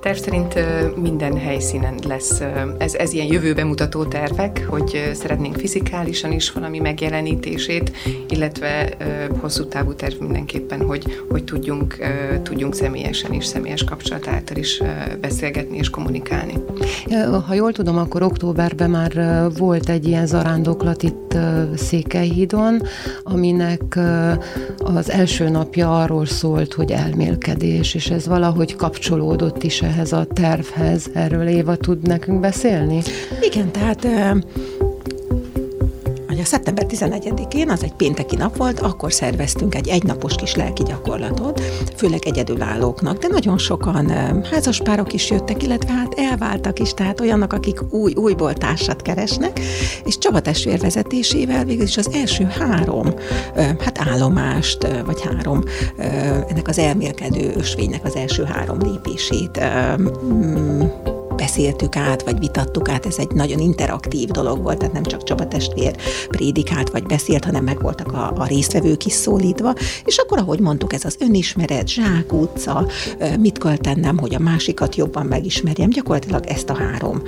Terv 0.00 0.16
szerint 0.16 0.54
minden 0.96 1.38
helyszínen 1.38 1.94
lesz, 2.08 2.42
ez, 2.78 2.94
ez 2.94 3.12
ilyen 3.12 3.26
jövőbe 3.26 3.64
mutató 3.64 4.04
tervek, 4.04 4.66
hogy 4.68 5.10
szeretnénk 5.14 5.56
fizikálisan 5.56 6.32
is 6.32 6.52
valami 6.52 6.78
megjelenítését, 6.78 7.92
illetve 8.28 8.96
hosszú 9.40 9.64
távú 9.64 9.94
terv 9.94 10.20
mindenképpen, 10.20 10.80
hogy, 10.80 11.22
hogy 11.28 11.44
tudjunk, 11.44 11.96
tudjunk 12.42 12.74
személyesen 12.74 13.32
is, 13.32 13.44
személyes 13.44 13.84
kapcsolat 13.84 14.28
által 14.28 14.56
is 14.56 14.82
beszélgetni 15.20 15.76
és 15.76 15.90
kommunikálni. 15.90 16.54
Ha 17.46 17.54
jól 17.54 17.72
tudom, 17.72 17.98
akkor 17.98 18.22
októberben 18.22 18.90
már 18.90 19.42
volt 19.58 19.88
egy 19.88 20.06
ilyen 20.06 20.26
zarándoklat 20.26 21.02
itt 21.02 21.36
Székelyhídon, 21.76 22.82
aminek 23.22 23.98
az 24.78 25.10
első 25.10 25.48
napja 25.48 26.00
arról 26.00 26.26
szólt, 26.26 26.72
hogy 26.72 26.90
elmélkedés, 26.90 27.94
és 27.94 28.10
ez 28.10 28.26
valahogy 28.26 28.76
kapcsolódott 28.76 29.62
is 29.62 29.82
ehhez 29.90 30.12
a 30.12 30.24
tervhez. 30.24 31.10
Erről 31.14 31.46
Éva 31.46 31.76
tud 31.76 32.06
nekünk 32.06 32.40
beszélni? 32.40 33.02
Igen, 33.40 33.70
tehát 33.70 34.06
hogy 36.40 36.48
a 36.48 36.54
szeptember 36.54 36.86
11-én, 36.88 37.70
az 37.70 37.82
egy 37.82 37.92
pénteki 37.92 38.36
nap 38.36 38.56
volt, 38.56 38.80
akkor 38.80 39.12
szerveztünk 39.12 39.74
egy 39.74 39.88
egynapos 39.88 40.34
kis 40.34 40.54
lelki 40.54 40.82
gyakorlatot, 40.82 41.60
főleg 41.96 42.20
egyedülállóknak, 42.24 43.18
de 43.18 43.28
nagyon 43.28 43.58
sokan 43.58 44.10
házaspárok 44.50 45.12
is 45.12 45.30
jöttek, 45.30 45.62
illetve 45.62 45.92
hát 45.92 46.14
elváltak 46.16 46.78
is, 46.78 46.94
tehát 46.94 47.20
olyanok, 47.20 47.52
akik 47.52 47.92
új, 47.92 48.12
újból 48.14 48.52
társat 48.52 49.02
keresnek, 49.02 49.60
és 50.04 50.18
Csaba 50.18 50.40
testvér 50.40 50.80
vezetésével 50.80 51.64
végül 51.64 51.84
is 51.84 51.96
az 51.96 52.08
első 52.12 52.44
három, 52.44 53.14
hát 53.54 53.98
állomást, 54.08 54.86
vagy 55.04 55.22
három, 55.22 55.62
ennek 56.48 56.68
az 56.68 56.78
elmélkedő 56.78 57.52
ösvénynek 57.56 58.04
az 58.04 58.16
első 58.16 58.44
három 58.44 58.78
lépését 58.78 59.60
beszéltük 61.40 61.96
át, 61.96 62.22
vagy 62.22 62.38
vitattuk 62.38 62.88
át, 62.88 63.06
ez 63.06 63.16
egy 63.18 63.30
nagyon 63.30 63.58
interaktív 63.58 64.28
dolog 64.28 64.62
volt, 64.62 64.78
tehát 64.78 64.94
nem 64.94 65.02
csak 65.02 65.22
Csaba 65.22 65.48
testvér 65.48 65.96
prédikált, 66.28 66.90
vagy 66.90 67.02
beszélt, 67.02 67.44
hanem 67.44 67.64
meg 67.64 67.82
voltak 67.82 68.12
a, 68.12 68.32
a 68.36 68.46
résztvevők 68.46 69.06
is 69.06 69.12
szólítva, 69.12 69.74
és 70.04 70.16
akkor, 70.16 70.38
ahogy 70.38 70.60
mondtuk, 70.60 70.92
ez 70.92 71.04
az 71.04 71.16
önismeret, 71.18 71.88
zsákutca, 71.88 72.86
mit 73.38 73.58
kell 73.58 73.76
tennem, 73.76 74.18
hogy 74.18 74.34
a 74.34 74.38
másikat 74.38 74.96
jobban 74.96 75.26
megismerjem, 75.26 75.90
gyakorlatilag 75.90 76.46
ezt 76.46 76.70
a 76.70 76.76
három 76.76 77.22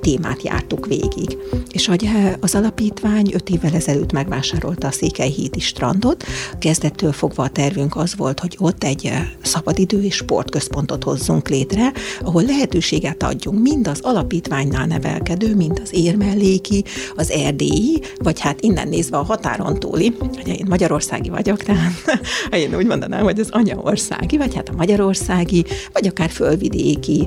témát 0.00 0.42
jártuk 0.42 0.86
végig. 0.86 1.38
És 1.70 1.86
hogy 1.86 2.08
az 2.40 2.54
alapítvány 2.54 3.30
öt 3.32 3.50
évvel 3.50 3.74
ezelőtt 3.74 4.12
megvásárolta 4.12 4.86
a 4.86 4.92
Székelyhídi 4.92 5.60
strandot, 5.60 6.24
kezdettől 6.58 7.12
fogva 7.12 7.42
a 7.42 7.48
tervünk 7.48 7.96
az 7.96 8.16
volt, 8.16 8.40
hogy 8.40 8.56
ott 8.58 8.84
egy 8.84 9.12
szabadidő 9.42 10.02
és 10.02 10.14
sportközpontot 10.14 11.04
hozzunk 11.04 11.48
létre, 11.48 11.92
ahol 12.20 12.42
lehetőséget 12.42 13.22
adjunk 13.22 13.51
látunk, 13.52 13.62
mind 13.62 13.88
az 13.88 14.00
alapítványnál 14.02 14.86
nevelkedő, 14.86 15.54
mind 15.54 15.80
az 15.82 15.94
érmelléki, 15.94 16.84
az 17.16 17.30
erdélyi, 17.30 18.00
vagy 18.16 18.40
hát 18.40 18.60
innen 18.60 18.88
nézve 18.88 19.16
a 19.16 19.22
határon 19.22 19.78
túli, 19.78 20.14
hogy 20.18 20.48
én 20.48 20.66
magyarországi 20.68 21.28
vagyok, 21.28 21.62
tehát 21.62 21.92
én 22.62 22.74
úgy 22.74 22.86
mondanám, 22.86 23.22
hogy 23.22 23.40
az 23.40 23.48
anyaországi, 23.50 24.36
vagy 24.36 24.54
hát 24.54 24.68
a 24.68 24.76
magyarországi, 24.76 25.64
vagy 25.92 26.06
akár 26.06 26.30
fölvidéki, 26.30 27.26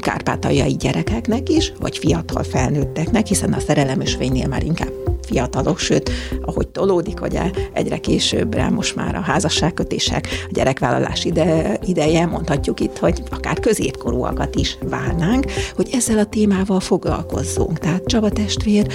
kárpátaljai 0.00 0.76
gyerekeknek 0.76 1.48
is, 1.48 1.72
vagy 1.80 1.98
fiatal 1.98 2.42
felnőtteknek, 2.42 3.26
hiszen 3.26 3.52
a 3.52 3.60
szerelemösvénynél 3.60 4.48
már 4.48 4.62
inkább 4.62 5.07
fiatalok, 5.28 5.78
sőt, 5.78 6.10
ahogy 6.42 6.68
tolódik, 6.68 7.22
ugye 7.22 7.50
egyre 7.72 7.98
későbbre 7.98 8.68
most 8.68 8.96
már 8.96 9.14
a 9.14 9.20
házasságkötések, 9.20 10.26
a 10.48 10.50
gyerekvállalás 10.52 11.24
ide, 11.24 11.78
ideje, 11.86 12.26
mondhatjuk 12.26 12.80
itt, 12.80 12.98
hogy 12.98 13.22
akár 13.30 13.60
középkorúakat 13.60 14.54
is 14.54 14.78
várnánk, 14.88 15.44
hogy 15.76 15.88
ezzel 15.92 16.18
a 16.18 16.24
témával 16.24 16.80
foglalkozzunk. 16.80 17.78
Tehát 17.78 18.06
Csaba 18.06 18.30
testvér, 18.30 18.86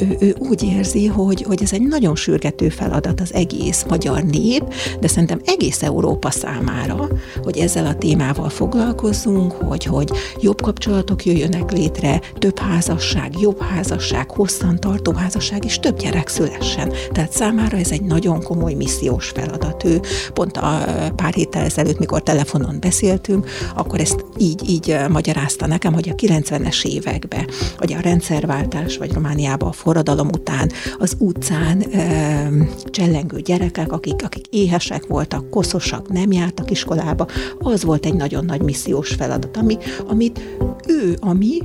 ő, 0.00 0.16
ő 0.20 0.36
úgy 0.38 0.62
érzi, 0.62 1.06
hogy, 1.06 1.42
hogy 1.42 1.62
ez 1.62 1.72
egy 1.72 1.82
nagyon 1.82 2.16
sürgető 2.16 2.68
feladat 2.68 3.20
az 3.20 3.34
egész 3.34 3.84
magyar 3.88 4.22
nép, 4.22 4.74
de 5.00 5.08
szerintem 5.08 5.40
egész 5.44 5.82
Európa 5.82 6.30
számára, 6.30 7.08
hogy 7.42 7.58
ezzel 7.58 7.86
a 7.86 7.94
témával 7.94 8.48
foglalkozzunk, 8.48 9.52
hogy, 9.52 9.84
hogy 9.84 10.10
jobb 10.40 10.62
kapcsolatok 10.62 11.24
jöjjönek 11.24 11.70
létre, 11.72 12.20
több 12.38 12.58
házasság, 12.58 13.40
jobb 13.40 13.60
házasság, 13.60 14.30
hosszantartó 14.30 15.12
házasság, 15.12 15.64
és 15.64 15.71
több 15.80 15.98
gyerek 15.98 16.28
szülessen. 16.28 16.92
Tehát 17.12 17.32
számára 17.32 17.76
ez 17.76 17.90
egy 17.90 18.02
nagyon 18.02 18.42
komoly 18.42 18.74
missziós 18.74 19.28
feladat. 19.28 19.84
Ő 19.84 20.00
pont 20.32 20.56
a 20.56 20.84
pár 21.16 21.32
héttel 21.34 21.64
ezelőtt, 21.64 21.98
mikor 21.98 22.22
telefonon 22.22 22.76
beszéltünk, 22.80 23.48
akkor 23.76 24.00
ezt 24.00 24.24
így, 24.38 24.68
így 24.68 24.96
magyarázta 25.08 25.66
nekem, 25.66 25.92
hogy 25.92 26.08
a 26.08 26.14
90-es 26.14 26.86
években, 26.86 27.48
hogy 27.78 27.92
a 27.92 28.00
rendszerváltás, 28.00 28.96
vagy 28.96 29.12
Romániában 29.12 29.68
a 29.68 29.72
forradalom 29.72 30.28
után 30.28 30.70
az 30.98 31.16
utcán 31.18 31.80
e, 31.80 32.48
csellengő 32.84 33.40
gyerekek, 33.40 33.92
akik, 33.92 34.24
akik 34.24 34.46
éhesek 34.50 35.06
voltak, 35.06 35.50
koszosak, 35.50 36.08
nem 36.08 36.32
jártak 36.32 36.70
iskolába, 36.70 37.26
az 37.58 37.84
volt 37.84 38.06
egy 38.06 38.14
nagyon 38.14 38.44
nagy 38.44 38.62
missziós 38.62 39.08
feladat, 39.08 39.56
ami, 39.56 39.78
amit 40.06 40.40
ő, 40.86 41.16
ami 41.20 41.58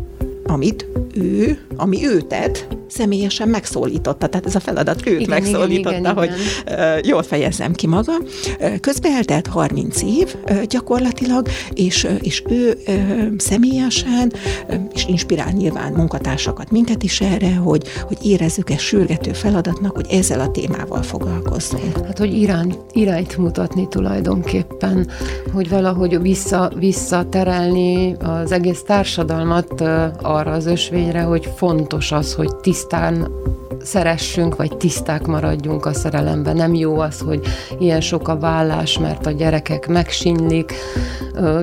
amit 0.47 0.85
ő, 1.13 1.59
ami 1.75 2.05
ő 2.05 2.21
tett, 2.21 2.67
személyesen 2.87 3.47
megszólította. 3.47 4.27
Tehát 4.27 4.45
ez 4.45 4.55
a 4.55 4.59
feladat 4.59 5.07
őt 5.07 5.19
igen, 5.19 5.29
megszólította, 5.29 5.89
igen, 5.89 5.99
igen, 5.99 6.13
hogy 6.13 6.29
igen. 6.65 6.99
jól 7.03 7.23
fejezzem 7.23 7.73
ki 7.73 7.87
magam. 7.87 8.17
Közben 8.79 9.11
eltelt 9.11 9.47
30 9.47 10.01
év 10.01 10.35
gyakorlatilag, 10.67 11.47
és, 11.73 12.07
és 12.21 12.43
ő 12.49 12.77
személyesen, 13.37 14.33
és 14.93 15.05
inspirál 15.07 15.51
nyilván 15.51 15.93
munkatársakat 15.93 16.71
minket 16.71 17.03
is 17.03 17.21
erre, 17.21 17.55
hogy, 17.55 17.87
hogy 18.07 18.17
érezzük 18.23 18.69
ezt 18.69 18.79
sürgető 18.79 19.33
feladatnak, 19.33 19.95
hogy 19.95 20.05
ezzel 20.09 20.39
a 20.39 20.51
témával 20.51 21.01
foglalkozzunk. 21.01 22.05
Hát, 22.05 22.17
hogy 22.17 22.33
irány, 22.33 22.77
irányt 22.91 23.37
mutatni 23.37 23.87
tulajdonképpen, 23.87 25.09
hogy 25.53 25.69
valahogy 25.69 26.21
vissza, 26.21 26.71
visszaterelni 26.79 28.15
az 28.19 28.51
egész 28.51 28.81
társadalmat 28.81 29.81
a 30.21 30.37
arra 30.38 30.51
az 30.51 30.65
ösvényre, 30.65 31.22
hogy 31.22 31.50
fontos 31.56 32.12
az, 32.12 32.34
hogy 32.34 32.56
tisztán 32.56 33.27
szeressünk, 33.88 34.56
vagy 34.56 34.77
tiszták 34.77 35.25
maradjunk 35.25 35.86
a 35.86 35.94
szerelemben. 35.94 36.56
Nem 36.56 36.74
jó 36.74 37.00
az, 37.00 37.20
hogy 37.20 37.41
ilyen 37.79 38.01
sok 38.01 38.27
a 38.27 38.38
vállás, 38.38 39.00
mert 39.00 39.25
a 39.25 39.32
gyerekek 39.32 39.88
megsinylik. 39.88 40.74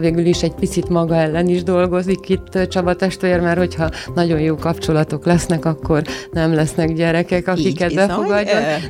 Végül 0.00 0.26
is 0.26 0.42
egy 0.42 0.54
picit 0.54 0.88
maga 0.88 1.14
ellen 1.14 1.48
is 1.48 1.62
dolgozik 1.62 2.28
itt 2.28 2.68
Csaba 2.68 2.94
testvér, 2.94 3.40
mert 3.40 3.58
hogyha 3.58 3.90
nagyon 4.14 4.40
jó 4.40 4.54
kapcsolatok 4.54 5.24
lesznek, 5.24 5.64
akkor 5.64 6.02
nem 6.32 6.54
lesznek 6.54 6.92
gyerekek, 6.92 7.48
akiket 7.48 7.90
Így. 7.90 7.96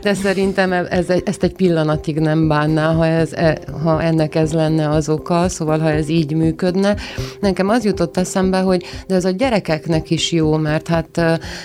De 0.03 0.14
szerintem 0.14 0.73
ez, 0.73 1.07
ezt 1.25 1.43
egy 1.43 1.55
pillanatig 1.55 2.19
nem 2.19 2.49
bánná, 2.49 2.93
ha, 2.93 3.07
ez, 3.07 3.33
e, 3.33 3.59
ha 3.83 4.03
ennek 4.03 4.35
ez 4.35 4.53
lenne 4.53 4.88
az 4.88 5.09
oka, 5.09 5.49
szóval 5.49 5.79
ha 5.79 5.91
ez 5.91 6.09
így 6.09 6.35
működne. 6.35 6.97
Nekem 7.41 7.69
az 7.69 7.85
jutott 7.85 8.17
eszembe, 8.17 8.59
hogy 8.59 8.85
de 9.07 9.14
ez 9.14 9.25
a 9.25 9.33
gyerekeknek 9.75 10.11
is 10.11 10.33
jó, 10.33 10.57
mert 10.57 10.88
hát, 10.88 11.16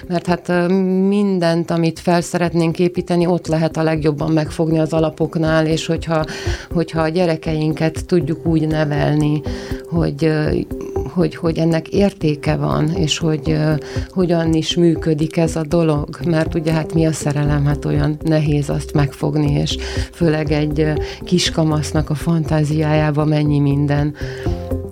mert 0.07 0.25
hát 0.25 0.67
mindent, 1.07 1.71
amit 1.71 1.99
fel 1.99 2.21
szeretnénk 2.21 2.79
építeni, 2.79 3.25
ott 3.25 3.47
lehet 3.47 3.77
a 3.77 3.83
legjobban 3.83 4.31
megfogni 4.31 4.79
az 4.79 4.93
alapoknál, 4.93 5.65
és 5.65 5.85
hogyha, 5.85 6.25
hogyha 6.71 7.01
a 7.01 7.09
gyerekeinket 7.09 8.05
tudjuk 8.05 8.45
úgy 8.45 8.67
nevelni, 8.67 9.41
hogy 9.89 10.31
hogy, 11.13 11.35
hogy 11.35 11.57
ennek 11.57 11.87
értéke 11.87 12.55
van, 12.55 12.89
és 12.89 13.17
hogy 13.17 13.41
uh, 13.47 13.77
hogyan 14.09 14.53
is 14.53 14.75
működik 14.75 15.37
ez 15.37 15.55
a 15.55 15.63
dolog, 15.63 16.07
mert 16.25 16.55
ugye 16.55 16.71
hát 16.71 16.93
mi 16.93 17.05
a 17.05 17.11
szerelem, 17.11 17.65
hát 17.65 17.85
olyan 17.85 18.17
nehéz 18.23 18.69
azt 18.69 18.93
megfogni, 18.93 19.51
és 19.51 19.77
főleg 20.11 20.51
egy 20.51 20.79
uh, 20.79 20.93
kiskamasznak 21.23 22.09
a 22.09 22.15
fantáziájába 22.15 23.25
mennyi 23.25 23.59
minden 23.59 24.15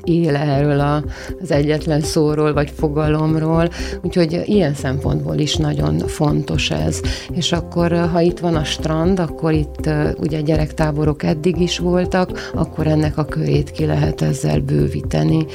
él 0.08 0.36
erről 0.36 0.80
a, 0.80 1.04
az 1.42 1.52
egyetlen 1.52 2.02
szóról 2.02 2.54
vagy 2.54 2.72
fogalomról, 2.78 3.70
úgyhogy 4.02 4.42
ilyen 4.46 4.74
szempontból 4.74 5.38
is 5.38 5.56
nagyon 5.56 5.98
fontos 5.98 6.70
ez. 6.72 7.02
És 7.32 7.52
akkor, 7.52 8.10
ha 8.12 8.22
itt 8.22 8.40
van 8.40 8.56
a 8.56 8.64
strand, 8.64 9.20
akkor 9.20 9.54
itt 9.54 9.90
ugye 10.20 10.42
gyerektáborok 10.42 11.24
eddig 11.24 11.62
is 11.62 11.80
voltak, 11.80 12.52
akkor 12.54 12.88
ennek 12.88 13.18
a 13.18 13.26
körét 13.26 13.72
ki 13.72 13.86
lehet 13.86 14.22
ezzel 14.22 14.60
bővíteni. 14.60 15.46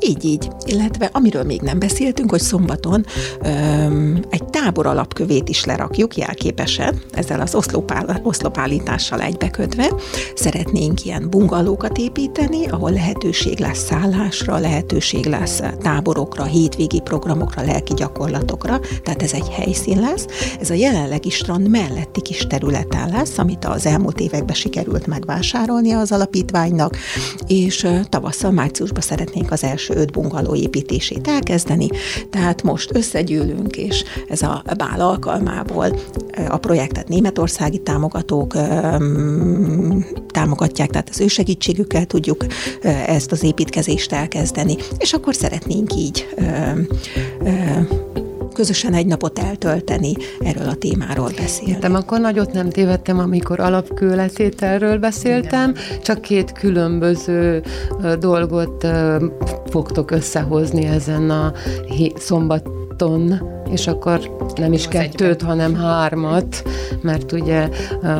Így, 0.00 0.24
így. 0.24 0.48
Illetve 0.66 1.10
amiről 1.12 1.42
még 1.42 1.60
nem 1.60 1.78
beszéltünk, 1.78 2.30
hogy 2.30 2.40
szombaton 2.40 3.04
öm, 3.42 4.22
egy 4.30 4.44
tábor 4.44 4.86
alapkövét 4.86 5.48
is 5.48 5.64
lerakjuk 5.64 6.16
jelképesen, 6.16 7.00
ezzel 7.12 7.40
az 7.40 7.54
oszlopál, 7.54 8.20
oszlopállítással 8.22 9.20
egybekötve. 9.20 9.92
Szeretnénk 10.34 11.04
ilyen 11.04 11.30
bungalókat 11.30 11.98
építeni, 11.98 12.66
ahol 12.66 12.90
lehetőség 12.90 13.58
lesz 13.58 13.83
szállásra, 13.88 14.58
lehetőség 14.58 15.26
lesz 15.26 15.62
táborokra, 15.82 16.44
hétvégi 16.44 17.00
programokra, 17.00 17.62
lelki 17.62 17.94
gyakorlatokra, 17.94 18.80
tehát 19.02 19.22
ez 19.22 19.32
egy 19.32 19.48
helyszín 19.48 20.00
lesz. 20.00 20.26
Ez 20.60 20.70
a 20.70 20.74
jelenlegi 20.74 21.30
strand 21.30 21.68
melletti 21.68 22.20
kis 22.20 22.46
területen 22.46 23.08
lesz, 23.08 23.38
amit 23.38 23.64
az 23.64 23.86
elmúlt 23.86 24.20
években 24.20 24.54
sikerült 24.54 25.06
megvásárolni 25.06 25.92
az 25.92 26.12
alapítványnak, 26.12 26.96
és 27.46 27.88
tavasszal, 28.08 28.50
márciusban 28.50 29.02
szeretnénk 29.02 29.50
az 29.50 29.64
első 29.64 29.94
öt 29.94 30.12
bungaló 30.12 30.54
építését 30.54 31.28
elkezdeni, 31.28 31.88
tehát 32.30 32.62
most 32.62 32.94
összegyűlünk, 32.94 33.76
és 33.76 34.04
ez 34.28 34.42
a 34.42 34.62
bál 34.76 35.00
alkalmából 35.00 35.98
a 36.48 36.56
projektet 36.56 37.08
németországi 37.08 37.78
támogatók 37.78 38.56
támogatják, 40.30 40.90
tehát 40.90 41.08
az 41.08 41.20
ő 41.20 41.26
segítségükkel 41.26 42.04
tudjuk 42.04 42.46
ezt 43.06 43.32
az 43.32 43.42
építkezést 43.74 44.12
elkezdeni, 44.12 44.76
és 44.98 45.12
akkor 45.12 45.34
szeretnénk 45.34 45.94
így 45.96 46.28
közösen 48.52 48.94
egy 48.94 49.06
napot 49.06 49.38
eltölteni, 49.38 50.12
erről 50.40 50.68
a 50.68 50.74
témáról 50.74 51.30
beszélni. 51.36 51.78
De 51.80 51.88
akkor 51.88 52.20
nagyot 52.20 52.52
nem 52.52 52.70
tévedtem, 52.70 53.18
amikor 53.18 53.60
alapkőletételről 53.60 54.98
beszéltem, 54.98 55.70
Igen. 55.70 56.00
csak 56.02 56.20
két 56.20 56.52
különböző 56.52 57.62
dolgot 58.18 58.86
fogtok 59.66 60.10
összehozni 60.10 60.84
ezen 60.84 61.30
a 61.30 61.52
szombaton 62.16 63.52
és 63.70 63.86
akkor 63.86 64.30
nem 64.54 64.72
is 64.72 64.88
kettőt, 64.88 65.42
hanem 65.42 65.74
hármat, 65.74 66.62
mert 67.02 67.32
ugye 67.32 67.68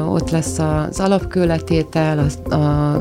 ott 0.08 0.30
lesz 0.30 0.58
az 0.58 1.00
alapkőletétel, 1.00 2.18
a, 2.18 2.54
a 2.54 3.00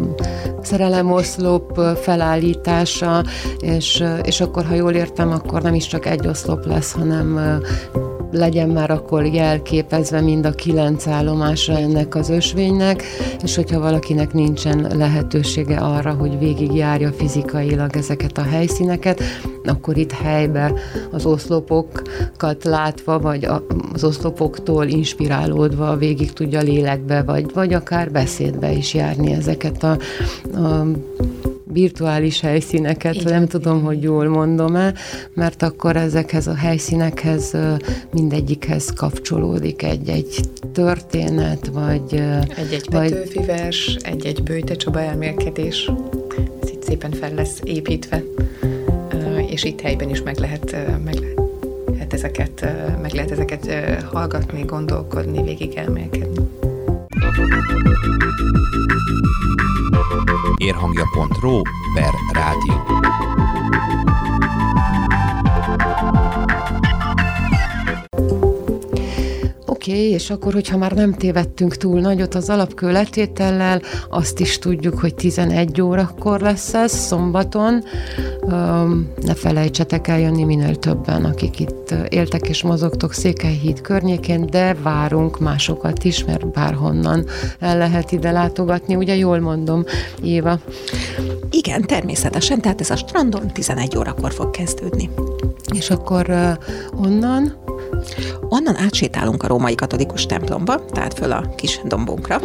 szerelemoszlop 0.65 1.79
felállítása, 2.01 3.23
és, 3.59 4.03
és 4.23 4.41
akkor, 4.41 4.65
ha 4.65 4.73
jól 4.73 4.93
értem, 4.93 5.31
akkor 5.31 5.61
nem 5.61 5.73
is 5.73 5.87
csak 5.87 6.05
egy 6.05 6.27
oszlop 6.27 6.65
lesz, 6.65 6.91
hanem 6.91 7.59
legyen 8.33 8.69
már 8.69 8.91
akkor 8.91 9.25
jelképezve 9.25 10.21
mind 10.21 10.45
a 10.45 10.51
kilenc 10.51 11.07
állomásra 11.07 11.77
ennek 11.77 12.15
az 12.15 12.29
ösvénynek, 12.29 13.03
és 13.43 13.55
hogyha 13.55 13.79
valakinek 13.79 14.33
nincsen 14.33 14.87
lehetősége 14.97 15.77
arra, 15.77 16.13
hogy 16.13 16.39
végigjárja 16.39 17.11
fizikailag 17.11 17.95
ezeket 17.95 18.37
a 18.37 18.41
helyszíneket, 18.43 19.21
akkor 19.65 19.97
itt 19.97 20.11
helybe 20.11 20.73
az 21.11 21.25
oszlopokat 21.25 22.63
látva, 22.63 23.19
vagy 23.19 23.47
az 23.93 24.03
oszlopoktól 24.03 24.87
inspirálódva 24.87 25.95
végig 25.95 26.33
tudja 26.33 26.61
lélekbe, 26.61 27.21
vagy, 27.21 27.53
vagy 27.53 27.73
akár 27.73 28.11
beszédbe 28.11 28.71
is 28.71 28.93
járni 28.93 29.31
ezeket 29.31 29.83
a, 29.83 29.97
a 30.59 30.85
virtuális 31.73 32.39
helyszíneket, 32.39 33.15
Igen. 33.15 33.33
nem 33.33 33.47
tudom, 33.47 33.83
hogy 33.83 34.03
jól 34.03 34.27
mondom-e, 34.27 34.93
mert 35.33 35.63
akkor 35.63 35.95
ezekhez 35.95 36.47
a 36.47 36.55
helyszínekhez 36.55 37.57
mindegyikhez 38.11 38.93
kapcsolódik 38.95 39.83
egy-egy 39.83 40.39
történet, 40.73 41.67
vagy... 41.67 42.13
Egy-egy 42.57 42.87
vagy... 42.91 43.09
Petőfi 43.09 43.45
vers, 43.45 43.97
egy-egy 44.01 44.43
Bőte 44.43 44.75
Csaba 44.75 44.99
elmélkedés, 44.99 45.91
ez 46.61 46.69
itt 46.69 46.83
szépen 46.83 47.11
fel 47.11 47.33
lesz 47.33 47.59
építve, 47.63 48.23
és 49.49 49.63
itt 49.63 49.81
helyben 49.81 50.09
is 50.09 50.21
meg 50.21 50.37
lehet, 50.37 50.75
meg 51.03 51.15
lehet 51.91 52.13
ezeket, 52.13 52.65
meg 53.01 53.13
lehet 53.13 53.31
ezeket 53.31 53.71
hallgatni, 54.11 54.61
gondolkodni, 54.61 55.43
végig 55.43 55.73
elmélkedni. 55.75 56.49
Érhangja.ro 60.63 61.61
per 61.93 62.13
rádió. 62.33 62.73
Oké, 69.65 69.91
okay, 69.91 70.09
és 70.09 70.29
akkor, 70.29 70.53
hogyha 70.53 70.77
már 70.77 70.91
nem 70.91 71.13
tévedtünk 71.13 71.75
túl 71.75 71.99
nagyot 71.99 72.35
az 72.35 72.49
alapkő 72.49 72.91
azt 74.09 74.39
is 74.39 74.59
tudjuk, 74.59 74.99
hogy 74.99 75.15
11 75.15 75.81
órakor 75.81 76.39
lesz 76.39 76.73
ez, 76.73 76.91
szombaton. 76.91 77.83
Ne 79.21 79.33
felejtsetek 79.33 80.07
eljönni 80.07 80.43
minél 80.43 80.75
többen, 80.75 81.25
akik 81.25 81.59
itt 81.59 81.93
éltek 82.09 82.49
és 82.49 82.63
mozogtok 82.63 83.13
Székelyhíd 83.13 83.81
környékén, 83.81 84.45
de 84.45 84.75
várunk 84.81 85.39
másokat 85.39 86.03
is, 86.03 86.25
mert 86.25 86.51
bárhonnan 86.51 87.25
el 87.59 87.77
lehet 87.77 88.11
ide 88.11 88.31
látogatni. 88.31 88.95
Ugye 88.95 89.15
jól 89.15 89.39
mondom, 89.39 89.83
Éva? 90.23 90.59
Igen, 91.49 91.81
természetesen, 91.81 92.61
tehát 92.61 92.81
ez 92.81 92.89
a 92.89 92.95
strandon 92.95 93.47
11 93.53 93.97
órakor 93.97 94.33
fog 94.33 94.49
kezdődni. 94.49 95.09
És 95.73 95.89
akkor 95.89 96.29
uh, 96.29 97.05
onnan? 97.05 97.53
Onnan 98.49 98.75
átsétálunk 98.77 99.43
a 99.43 99.47
római 99.47 99.75
katolikus 99.75 100.25
templomba, 100.25 100.85
tehát 100.85 101.13
föl 101.13 101.31
a 101.31 101.53
kis 101.55 101.81
dombunkra, 101.85 102.39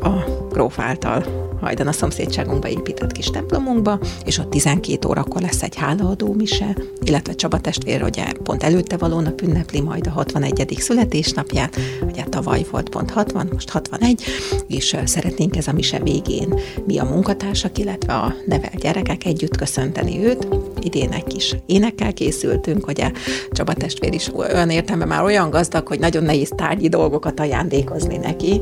a 0.00 0.31
gróf 0.52 0.78
által 0.78 1.50
hajdan 1.60 1.86
a 1.86 1.92
szomszédságunkba 1.92 2.68
épített 2.68 3.12
kis 3.12 3.30
templomunkba, 3.30 3.98
és 4.24 4.38
ott 4.38 4.50
12 4.50 5.08
órakor 5.08 5.40
lesz 5.40 5.62
egy 5.62 5.76
hálaadó 5.76 6.32
mise, 6.32 6.76
illetve 7.00 7.34
Csaba 7.34 7.60
testvér, 7.60 8.02
ugye 8.02 8.24
pont 8.42 8.62
előtte 8.62 8.96
való 8.96 9.20
nap 9.20 9.40
ünnepli 9.40 9.80
majd 9.80 10.06
a 10.06 10.10
61. 10.10 10.76
születésnapját, 10.78 11.76
ugye 12.02 12.22
tavaly 12.22 12.66
volt 12.70 12.88
pont 12.88 13.10
60, 13.10 13.48
most 13.52 13.70
61, 13.70 14.22
és 14.66 14.96
szeretnénk 15.04 15.56
ez 15.56 15.66
a 15.66 15.72
mise 15.72 15.98
végén 15.98 16.54
mi 16.86 16.98
a 16.98 17.04
munkatársak, 17.04 17.78
illetve 17.78 18.14
a 18.14 18.34
nevel 18.46 18.72
gyerekek 18.78 19.24
együtt 19.24 19.56
köszönteni 19.56 20.24
őt. 20.24 20.46
Idén 20.82 21.12
egy 21.12 21.24
kis 21.24 21.56
énekkel 21.66 22.12
készültünk, 22.12 22.86
ugye 22.86 23.10
Csaba 23.50 23.72
testvér 23.72 24.14
is 24.14 24.30
olyan 24.34 24.70
értelme 24.70 25.04
már 25.04 25.22
olyan 25.22 25.50
gazdag, 25.50 25.88
hogy 25.88 25.98
nagyon 25.98 26.22
nehéz 26.22 26.52
tárgyi 26.56 26.88
dolgokat 26.88 27.40
ajándékozni 27.40 28.16
neki, 28.16 28.60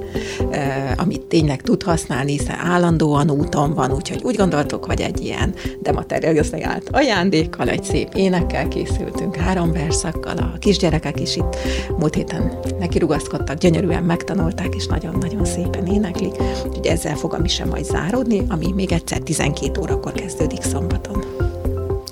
amit 0.97 1.21
tényleg 1.21 1.63
tud 1.63 1.83
használni, 1.83 2.33
hiszen 2.33 2.59
állandóan 2.59 3.31
úton 3.31 3.75
van, 3.75 3.93
úgyhogy 3.93 4.21
úgy 4.25 4.37
gondoltuk, 4.37 4.85
hogy 4.85 5.01
egy 5.01 5.21
ilyen 5.21 5.55
dematerializált 5.83 6.89
ajándékkal, 6.93 7.69
egy 7.69 7.85
szép 7.85 8.15
énekkel 8.15 8.69
készültünk, 8.69 9.37
három 9.37 9.73
verszakkal, 9.73 10.37
a 10.37 10.59
kisgyerekek 10.59 11.21
is 11.21 11.37
itt 11.37 11.57
múlt 11.99 12.15
héten 12.15 12.59
neki 12.79 12.99
rugaszkodtak, 12.99 13.59
gyönyörűen 13.59 14.03
megtanulták, 14.03 14.75
és 14.75 14.87
nagyon-nagyon 14.87 15.45
szépen 15.45 15.87
éneklik, 15.87 16.35
úgyhogy 16.67 16.87
ezzel 16.87 17.17
fog 17.17 17.35
a 17.35 17.39
mise 17.39 17.65
majd 17.65 17.85
záródni, 17.85 18.43
ami 18.49 18.73
még 18.73 18.93
egyszer 18.93 19.19
12 19.19 19.81
órakor 19.81 20.13
kezdődik 20.13 20.63
szombaton. 20.63 21.50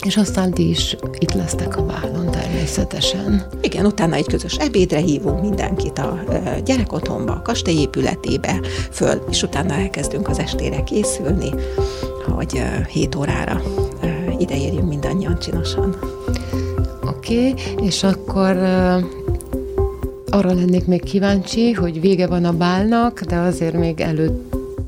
És 0.09 0.17
aztán 0.17 0.51
ti 0.51 0.69
is 0.69 0.97
itt 1.19 1.33
lesztek 1.33 1.77
a 1.77 1.85
bálon 1.85 2.31
természetesen. 2.31 3.47
Igen, 3.61 3.87
utána 3.87 4.15
egy 4.15 4.27
közös 4.27 4.57
ebédre 4.57 4.99
hívunk 4.99 5.41
mindenkit 5.41 5.99
a 5.99 6.25
gyerekotthonba, 6.65 7.33
a 7.33 7.43
kastély 7.43 7.81
épületébe 7.81 8.61
föl, 8.91 9.23
és 9.31 9.43
utána 9.43 9.75
elkezdünk 9.75 10.29
az 10.29 10.39
estére 10.39 10.83
készülni, 10.83 11.51
hogy 12.27 12.63
7 12.89 13.15
órára 13.15 13.63
ideérjünk 14.39 14.89
mindannyian 14.89 15.39
csinosan. 15.39 15.97
Oké, 17.03 17.49
okay, 17.49 17.87
és 17.87 18.03
akkor 18.03 18.57
arra 20.31 20.55
lennék 20.55 20.87
még 20.87 21.03
kíváncsi, 21.03 21.73
hogy 21.73 22.01
vége 22.01 22.27
van 22.27 22.45
a 22.45 22.53
bálnak, 22.53 23.21
de 23.21 23.37
azért 23.37 23.79
még 23.79 24.01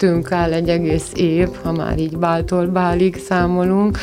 előttünk 0.03 0.33
áll 0.33 0.53
egy 0.53 0.69
egész 0.69 1.13
év, 1.15 1.49
ha 1.63 1.73
már 1.73 1.99
így 1.99 2.17
báltól 2.17 2.67
bálig 2.67 3.17
számolunk. 3.17 3.99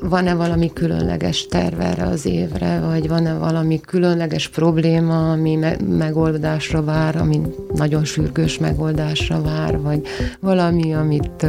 Van-e 0.00 0.34
valami 0.34 0.72
különleges 0.72 1.46
terv 1.46 1.80
erre 1.80 2.02
az 2.02 2.26
évre, 2.26 2.80
vagy 2.80 3.08
van-e 3.08 3.34
valami 3.34 3.80
különleges 3.80 4.48
probléma, 4.48 5.30
ami 5.30 5.56
me- 5.56 5.96
megoldásra 5.98 6.84
vár, 6.84 7.16
ami 7.16 7.40
nagyon 7.74 8.04
sürgős 8.04 8.58
megoldásra 8.58 9.42
vár, 9.42 9.80
vagy 9.80 10.00
valami, 10.40 10.94
amit 10.94 11.46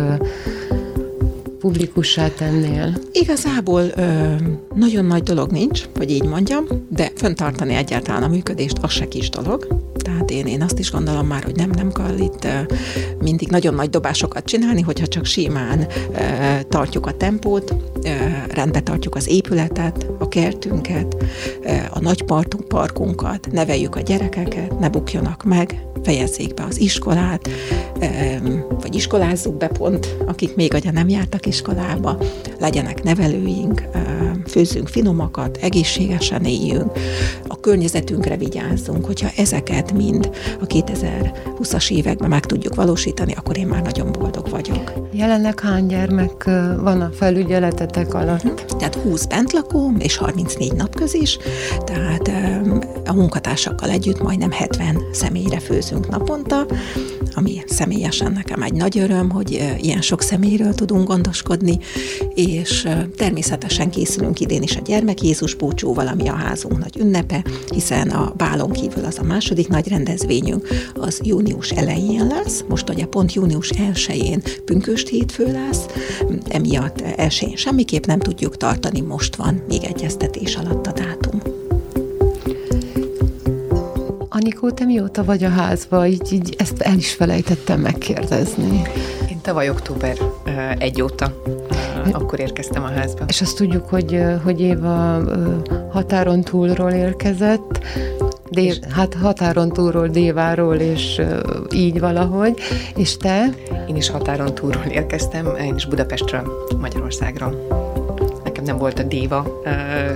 publikussá 1.60 2.28
tennél? 2.28 2.93
Igazából 3.12 3.84
ö, 3.95 4.34
nagyon 4.76 5.06
nagy 5.06 5.23
dolog 5.23 5.52
nincs, 5.52 5.84
hogy 5.97 6.12
így 6.12 6.26
mondjam, 6.26 6.65
de 6.89 7.12
föntartani 7.15 7.73
egyáltalán 7.73 8.23
a 8.23 8.28
működést 8.28 8.78
az 8.82 8.91
se 8.91 9.08
kis 9.08 9.30
dolog. 9.30 9.67
Tehát 10.13 10.32
én, 10.32 10.45
én 10.45 10.62
azt 10.62 10.80
is 10.80 10.91
gondolom 10.91 11.28
már, 11.28 11.43
hogy 11.43 11.56
nem, 11.56 11.69
nem 11.69 11.91
kell 11.91 12.17
itt 12.17 12.47
mindig 13.21 13.49
nagyon 13.49 13.73
nagy 13.73 13.89
dobásokat 13.89 14.45
csinálni, 14.45 14.82
hogyha 14.82 15.08
csak 15.08 15.26
simán 15.26 15.88
tartjuk 16.69 17.06
a 17.06 17.12
tempót, 17.12 17.76
rendbe 18.49 18.80
tartjuk 18.80 19.15
az 19.15 19.28
épületet, 19.28 20.08
a 20.19 20.28
kertünket, 20.28 21.15
a 21.89 21.99
nagy 21.99 22.23
partunk, 22.23 22.67
parkunkat, 22.67 23.47
neveljük 23.52 23.95
a 23.95 23.99
gyerekeket, 23.99 24.80
ne 24.80 24.89
bukjanak 24.89 25.43
meg, 25.43 25.86
fejezzék 26.04 26.54
be 26.54 26.63
az 26.63 26.80
iskolát, 26.80 27.49
vagy 28.82 28.95
iskolázzuk 28.95 29.58
be 29.58 29.67
pont, 29.67 30.15
akik 30.26 30.56
még 30.56 30.73
agya 30.73 30.91
nem 30.91 31.10
jártak 31.10 31.45
iskolába, 31.45 32.17
legyenek 32.63 33.04
nevelőink, 33.04 33.84
főzzünk 34.47 34.88
finomakat, 34.88 35.58
egészségesen 35.62 36.45
éljünk, 36.45 36.91
a 37.47 37.60
környezetünkre 37.60 38.38
vigyázzunk, 38.38 39.06
hogyha 39.06 39.30
ezeket 39.38 39.93
mind 39.93 40.30
a 40.62 40.65
2020-as 40.65 41.91
években 41.91 42.30
meg 42.30 42.45
tudjuk 42.45 42.76
valósítani, 42.76 43.34
akkor 43.34 43.58
én 43.58 43.67
már 43.67 43.82
nagyon 43.82 44.12
boldog 44.12 44.49
vagyok. 44.49 44.93
Jelenleg 45.12 45.60
hány 45.60 45.86
gyermek 45.86 46.43
van 46.80 47.02
a 47.02 47.10
felügyeletetek 47.13 48.13
alatt? 48.13 48.43
Mhm. 48.43 48.54
Tehát 48.78 48.95
20 48.95 49.26
bentlakó 49.26 49.91
és 49.99 50.17
34 50.17 50.73
napközis, 50.73 51.38
tehát 51.86 52.32
a 53.06 53.13
munkatársakkal 53.13 53.89
együtt 53.89 54.21
majdnem 54.21 54.52
70 54.52 54.97
személyre 55.12 55.60
főzünk 55.60 56.10
naponta, 56.10 56.65
ami 57.36 57.63
személyesen 57.67 58.32
nekem 58.32 58.62
egy 58.62 58.73
nagy 58.73 58.97
öröm, 58.97 59.30
hogy 59.30 59.78
ilyen 59.82 60.02
sok 60.02 60.21
személyről 60.21 60.73
tudunk 60.73 61.08
gondoskodni, 61.08 61.78
és 62.36 62.53
természetesen 63.16 63.89
készülünk 63.89 64.39
idén 64.39 64.62
is 64.62 64.76
a 64.76 64.82
gyermek 64.82 65.22
Jézus 65.22 65.54
búcsúval, 65.56 66.08
ami 66.08 66.28
a 66.28 66.34
házunk 66.34 66.80
nagy 66.80 66.98
ünnepe, 67.00 67.44
hiszen 67.70 68.10
a 68.10 68.34
bálon 68.38 68.72
kívül 68.72 69.06
az 69.06 69.18
a 69.20 69.24
második 69.24 69.68
nagy 69.68 69.88
rendezvényünk, 69.88 70.68
az 70.94 71.20
június 71.24 71.70
elején 71.70 72.28
lesz, 72.28 72.63
most 72.68 72.89
ugye 72.89 73.06
pont 73.06 73.34
június 73.34 73.72
1-én 73.76 74.42
pünköst 74.66 75.08
hétfő 75.08 75.52
lesz, 75.52 75.86
emiatt 76.48 77.02
elsőjén 77.02 77.56
semmiképp 77.56 78.06
nem 78.06 78.20
tudjuk 78.20 78.58
tartani, 78.58 79.02
most 79.02 79.36
van 79.36 79.63
még 79.68 79.84
egyeztetés 79.84 80.56
alatt 80.56 80.88
a 80.88 80.92
dátum. 80.92 81.42
Anikó, 84.30 84.72
te 84.72 84.86
mióta 84.86 85.24
vagy 85.24 85.44
a 85.44 85.50
házba? 85.50 86.08
Így, 86.08 86.34
így 86.34 86.56
ezt 86.58 86.82
el 86.82 86.98
is 86.98 87.12
felejtettem 87.12 87.80
megkérdezni. 87.80 88.82
Én 89.30 89.42
tavaly 89.42 89.70
október 89.70 90.18
egy 90.78 91.02
óta 91.02 91.42
akkor 92.12 92.39
érkeztem 92.39 92.84
a 92.84 92.88
házba. 92.88 93.24
És 93.28 93.42
azt 93.42 93.58
tudjuk, 93.58 93.89
hogy, 93.89 94.24
hogy 94.44 94.62
Éva 94.62 95.22
határon 95.92 96.42
túlról 96.42 96.92
érkezett, 96.92 97.82
Dév, 98.54 98.80
hát 98.89 99.13
határon 99.13 99.70
túlról, 99.70 100.08
Déváról, 100.08 100.76
és 100.76 101.22
így 101.72 102.00
valahogy. 102.00 102.60
És 102.96 103.18
te? 103.18 103.50
Én 103.88 103.96
is 103.96 104.10
határon 104.10 104.54
túlról 104.54 104.84
érkeztem, 104.84 105.56
én 105.56 105.76
is 105.76 105.86
Budapestről, 105.86 106.66
Magyarországról. 106.80 107.68
Nekem 108.44 108.63
nem 108.63 108.78
volt 108.78 109.00
a 109.00 109.04
Déva 109.04 109.62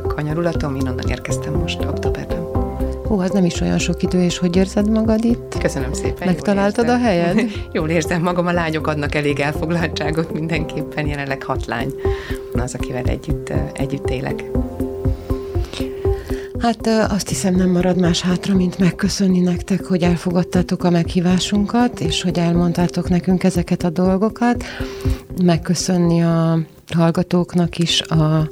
kanyarulatom, 0.07 0.75
én 0.75 0.87
onnan 0.87 1.09
érkeztem 1.09 1.53
most 1.53 1.85
októberben. 1.85 2.36
Ó, 3.09 3.19
az 3.19 3.29
nem 3.29 3.45
is 3.45 3.61
olyan 3.61 3.77
sok 3.77 4.03
idő, 4.03 4.23
és 4.23 4.37
hogy 4.37 4.55
érzed 4.55 4.89
magad 4.89 5.23
itt? 5.23 5.57
Köszönöm 5.59 5.93
szépen. 5.93 6.27
Megtaláltad 6.27 6.89
a 6.89 6.97
helyed? 6.97 7.41
jól 7.73 7.89
érzem 7.89 8.21
magam, 8.21 8.47
a 8.47 8.51
lányok 8.51 8.87
adnak 8.87 9.15
elég 9.15 9.39
elfoglaltságot 9.39 10.33
mindenképpen, 10.33 11.07
jelenleg 11.07 11.43
hat 11.43 11.65
lány 11.65 11.93
az, 12.53 12.73
akivel 12.73 13.03
együtt, 13.03 13.53
együtt 13.73 14.09
élek. 14.09 14.43
Hát 16.59 16.87
azt 16.87 17.29
hiszem 17.29 17.55
nem 17.55 17.69
marad 17.69 17.99
más 17.99 18.21
hátra, 18.21 18.55
mint 18.55 18.79
megköszönni 18.79 19.39
nektek, 19.39 19.85
hogy 19.85 20.03
elfogadtátok 20.03 20.83
a 20.83 20.89
meghívásunkat, 20.89 21.99
és 21.99 22.21
hogy 22.21 22.39
elmondtátok 22.39 23.09
nekünk 23.09 23.43
ezeket 23.43 23.83
a 23.83 23.89
dolgokat. 23.89 24.63
Megköszönni 25.43 26.23
a 26.23 26.59
hallgatóknak 26.95 27.77
is 27.77 28.01
a 28.01 28.49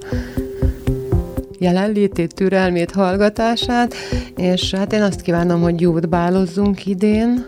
jelenlétét, 1.66 2.34
türelmét, 2.34 2.92
hallgatását, 2.92 3.94
és 4.38 4.74
hát 4.74 4.94
én 4.94 5.02
azt 5.02 5.22
kívánom, 5.22 5.62
hogy 5.62 5.82
jót 5.82 6.10
bálozzunk 6.10 6.86
idén, 6.86 7.46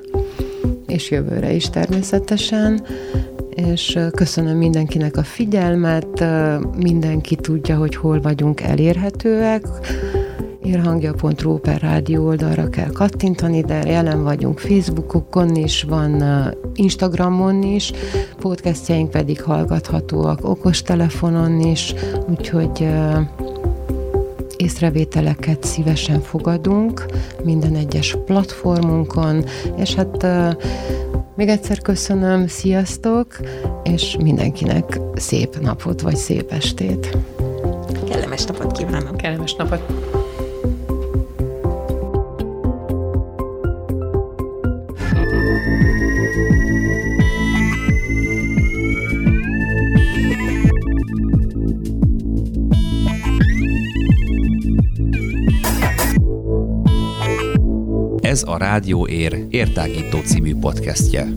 és 0.87 1.11
jövőre 1.11 1.51
is 1.51 1.69
természetesen, 1.69 2.83
és 3.49 3.99
köszönöm 4.11 4.57
mindenkinek 4.57 5.17
a 5.17 5.23
figyelmet, 5.23 6.23
mindenki 6.77 7.35
tudja, 7.35 7.77
hogy 7.77 7.95
hol 7.95 8.21
vagyunk 8.21 8.61
elérhetőek, 8.61 9.65
érhangja.ru 10.63 11.57
per 11.57 11.81
rádió 11.81 12.25
oldalra 12.25 12.69
kell 12.69 12.91
kattintani, 12.91 13.61
de 13.61 13.81
jelen 13.85 14.23
vagyunk 14.23 14.59
Facebookokon 14.59 15.55
is, 15.55 15.83
van 15.83 16.23
Instagramon 16.75 17.63
is, 17.63 17.91
podcastjaink 18.39 19.09
pedig 19.09 19.41
hallgathatóak 19.41 20.49
okostelefonon 20.49 21.59
is, 21.59 21.93
úgyhogy 22.29 22.87
észrevételeket 24.57 25.63
szívesen 25.63 26.21
fogadunk 26.21 27.05
minden 27.43 27.75
egyes 27.75 28.15
platformunkon, 28.25 29.45
és 29.77 29.93
hát 29.93 30.25
még 31.35 31.47
egyszer 31.47 31.81
köszönöm, 31.81 32.47
sziasztok, 32.47 33.37
és 33.83 34.17
mindenkinek 34.21 34.99
szép 35.15 35.59
napot 35.59 36.01
vagy 36.01 36.15
szép 36.15 36.51
estét. 36.51 37.17
Kellemes 38.09 38.45
napot 38.45 38.77
kívánok! 38.77 39.17
Kellemes 39.17 39.55
napot! 39.55 40.16
Ez 58.37 58.43
a 58.45 58.57
Rádió 58.57 59.07
Ér 59.07 59.45
értágító 59.49 60.17
című 60.17 60.55
podcastje. 60.55 61.27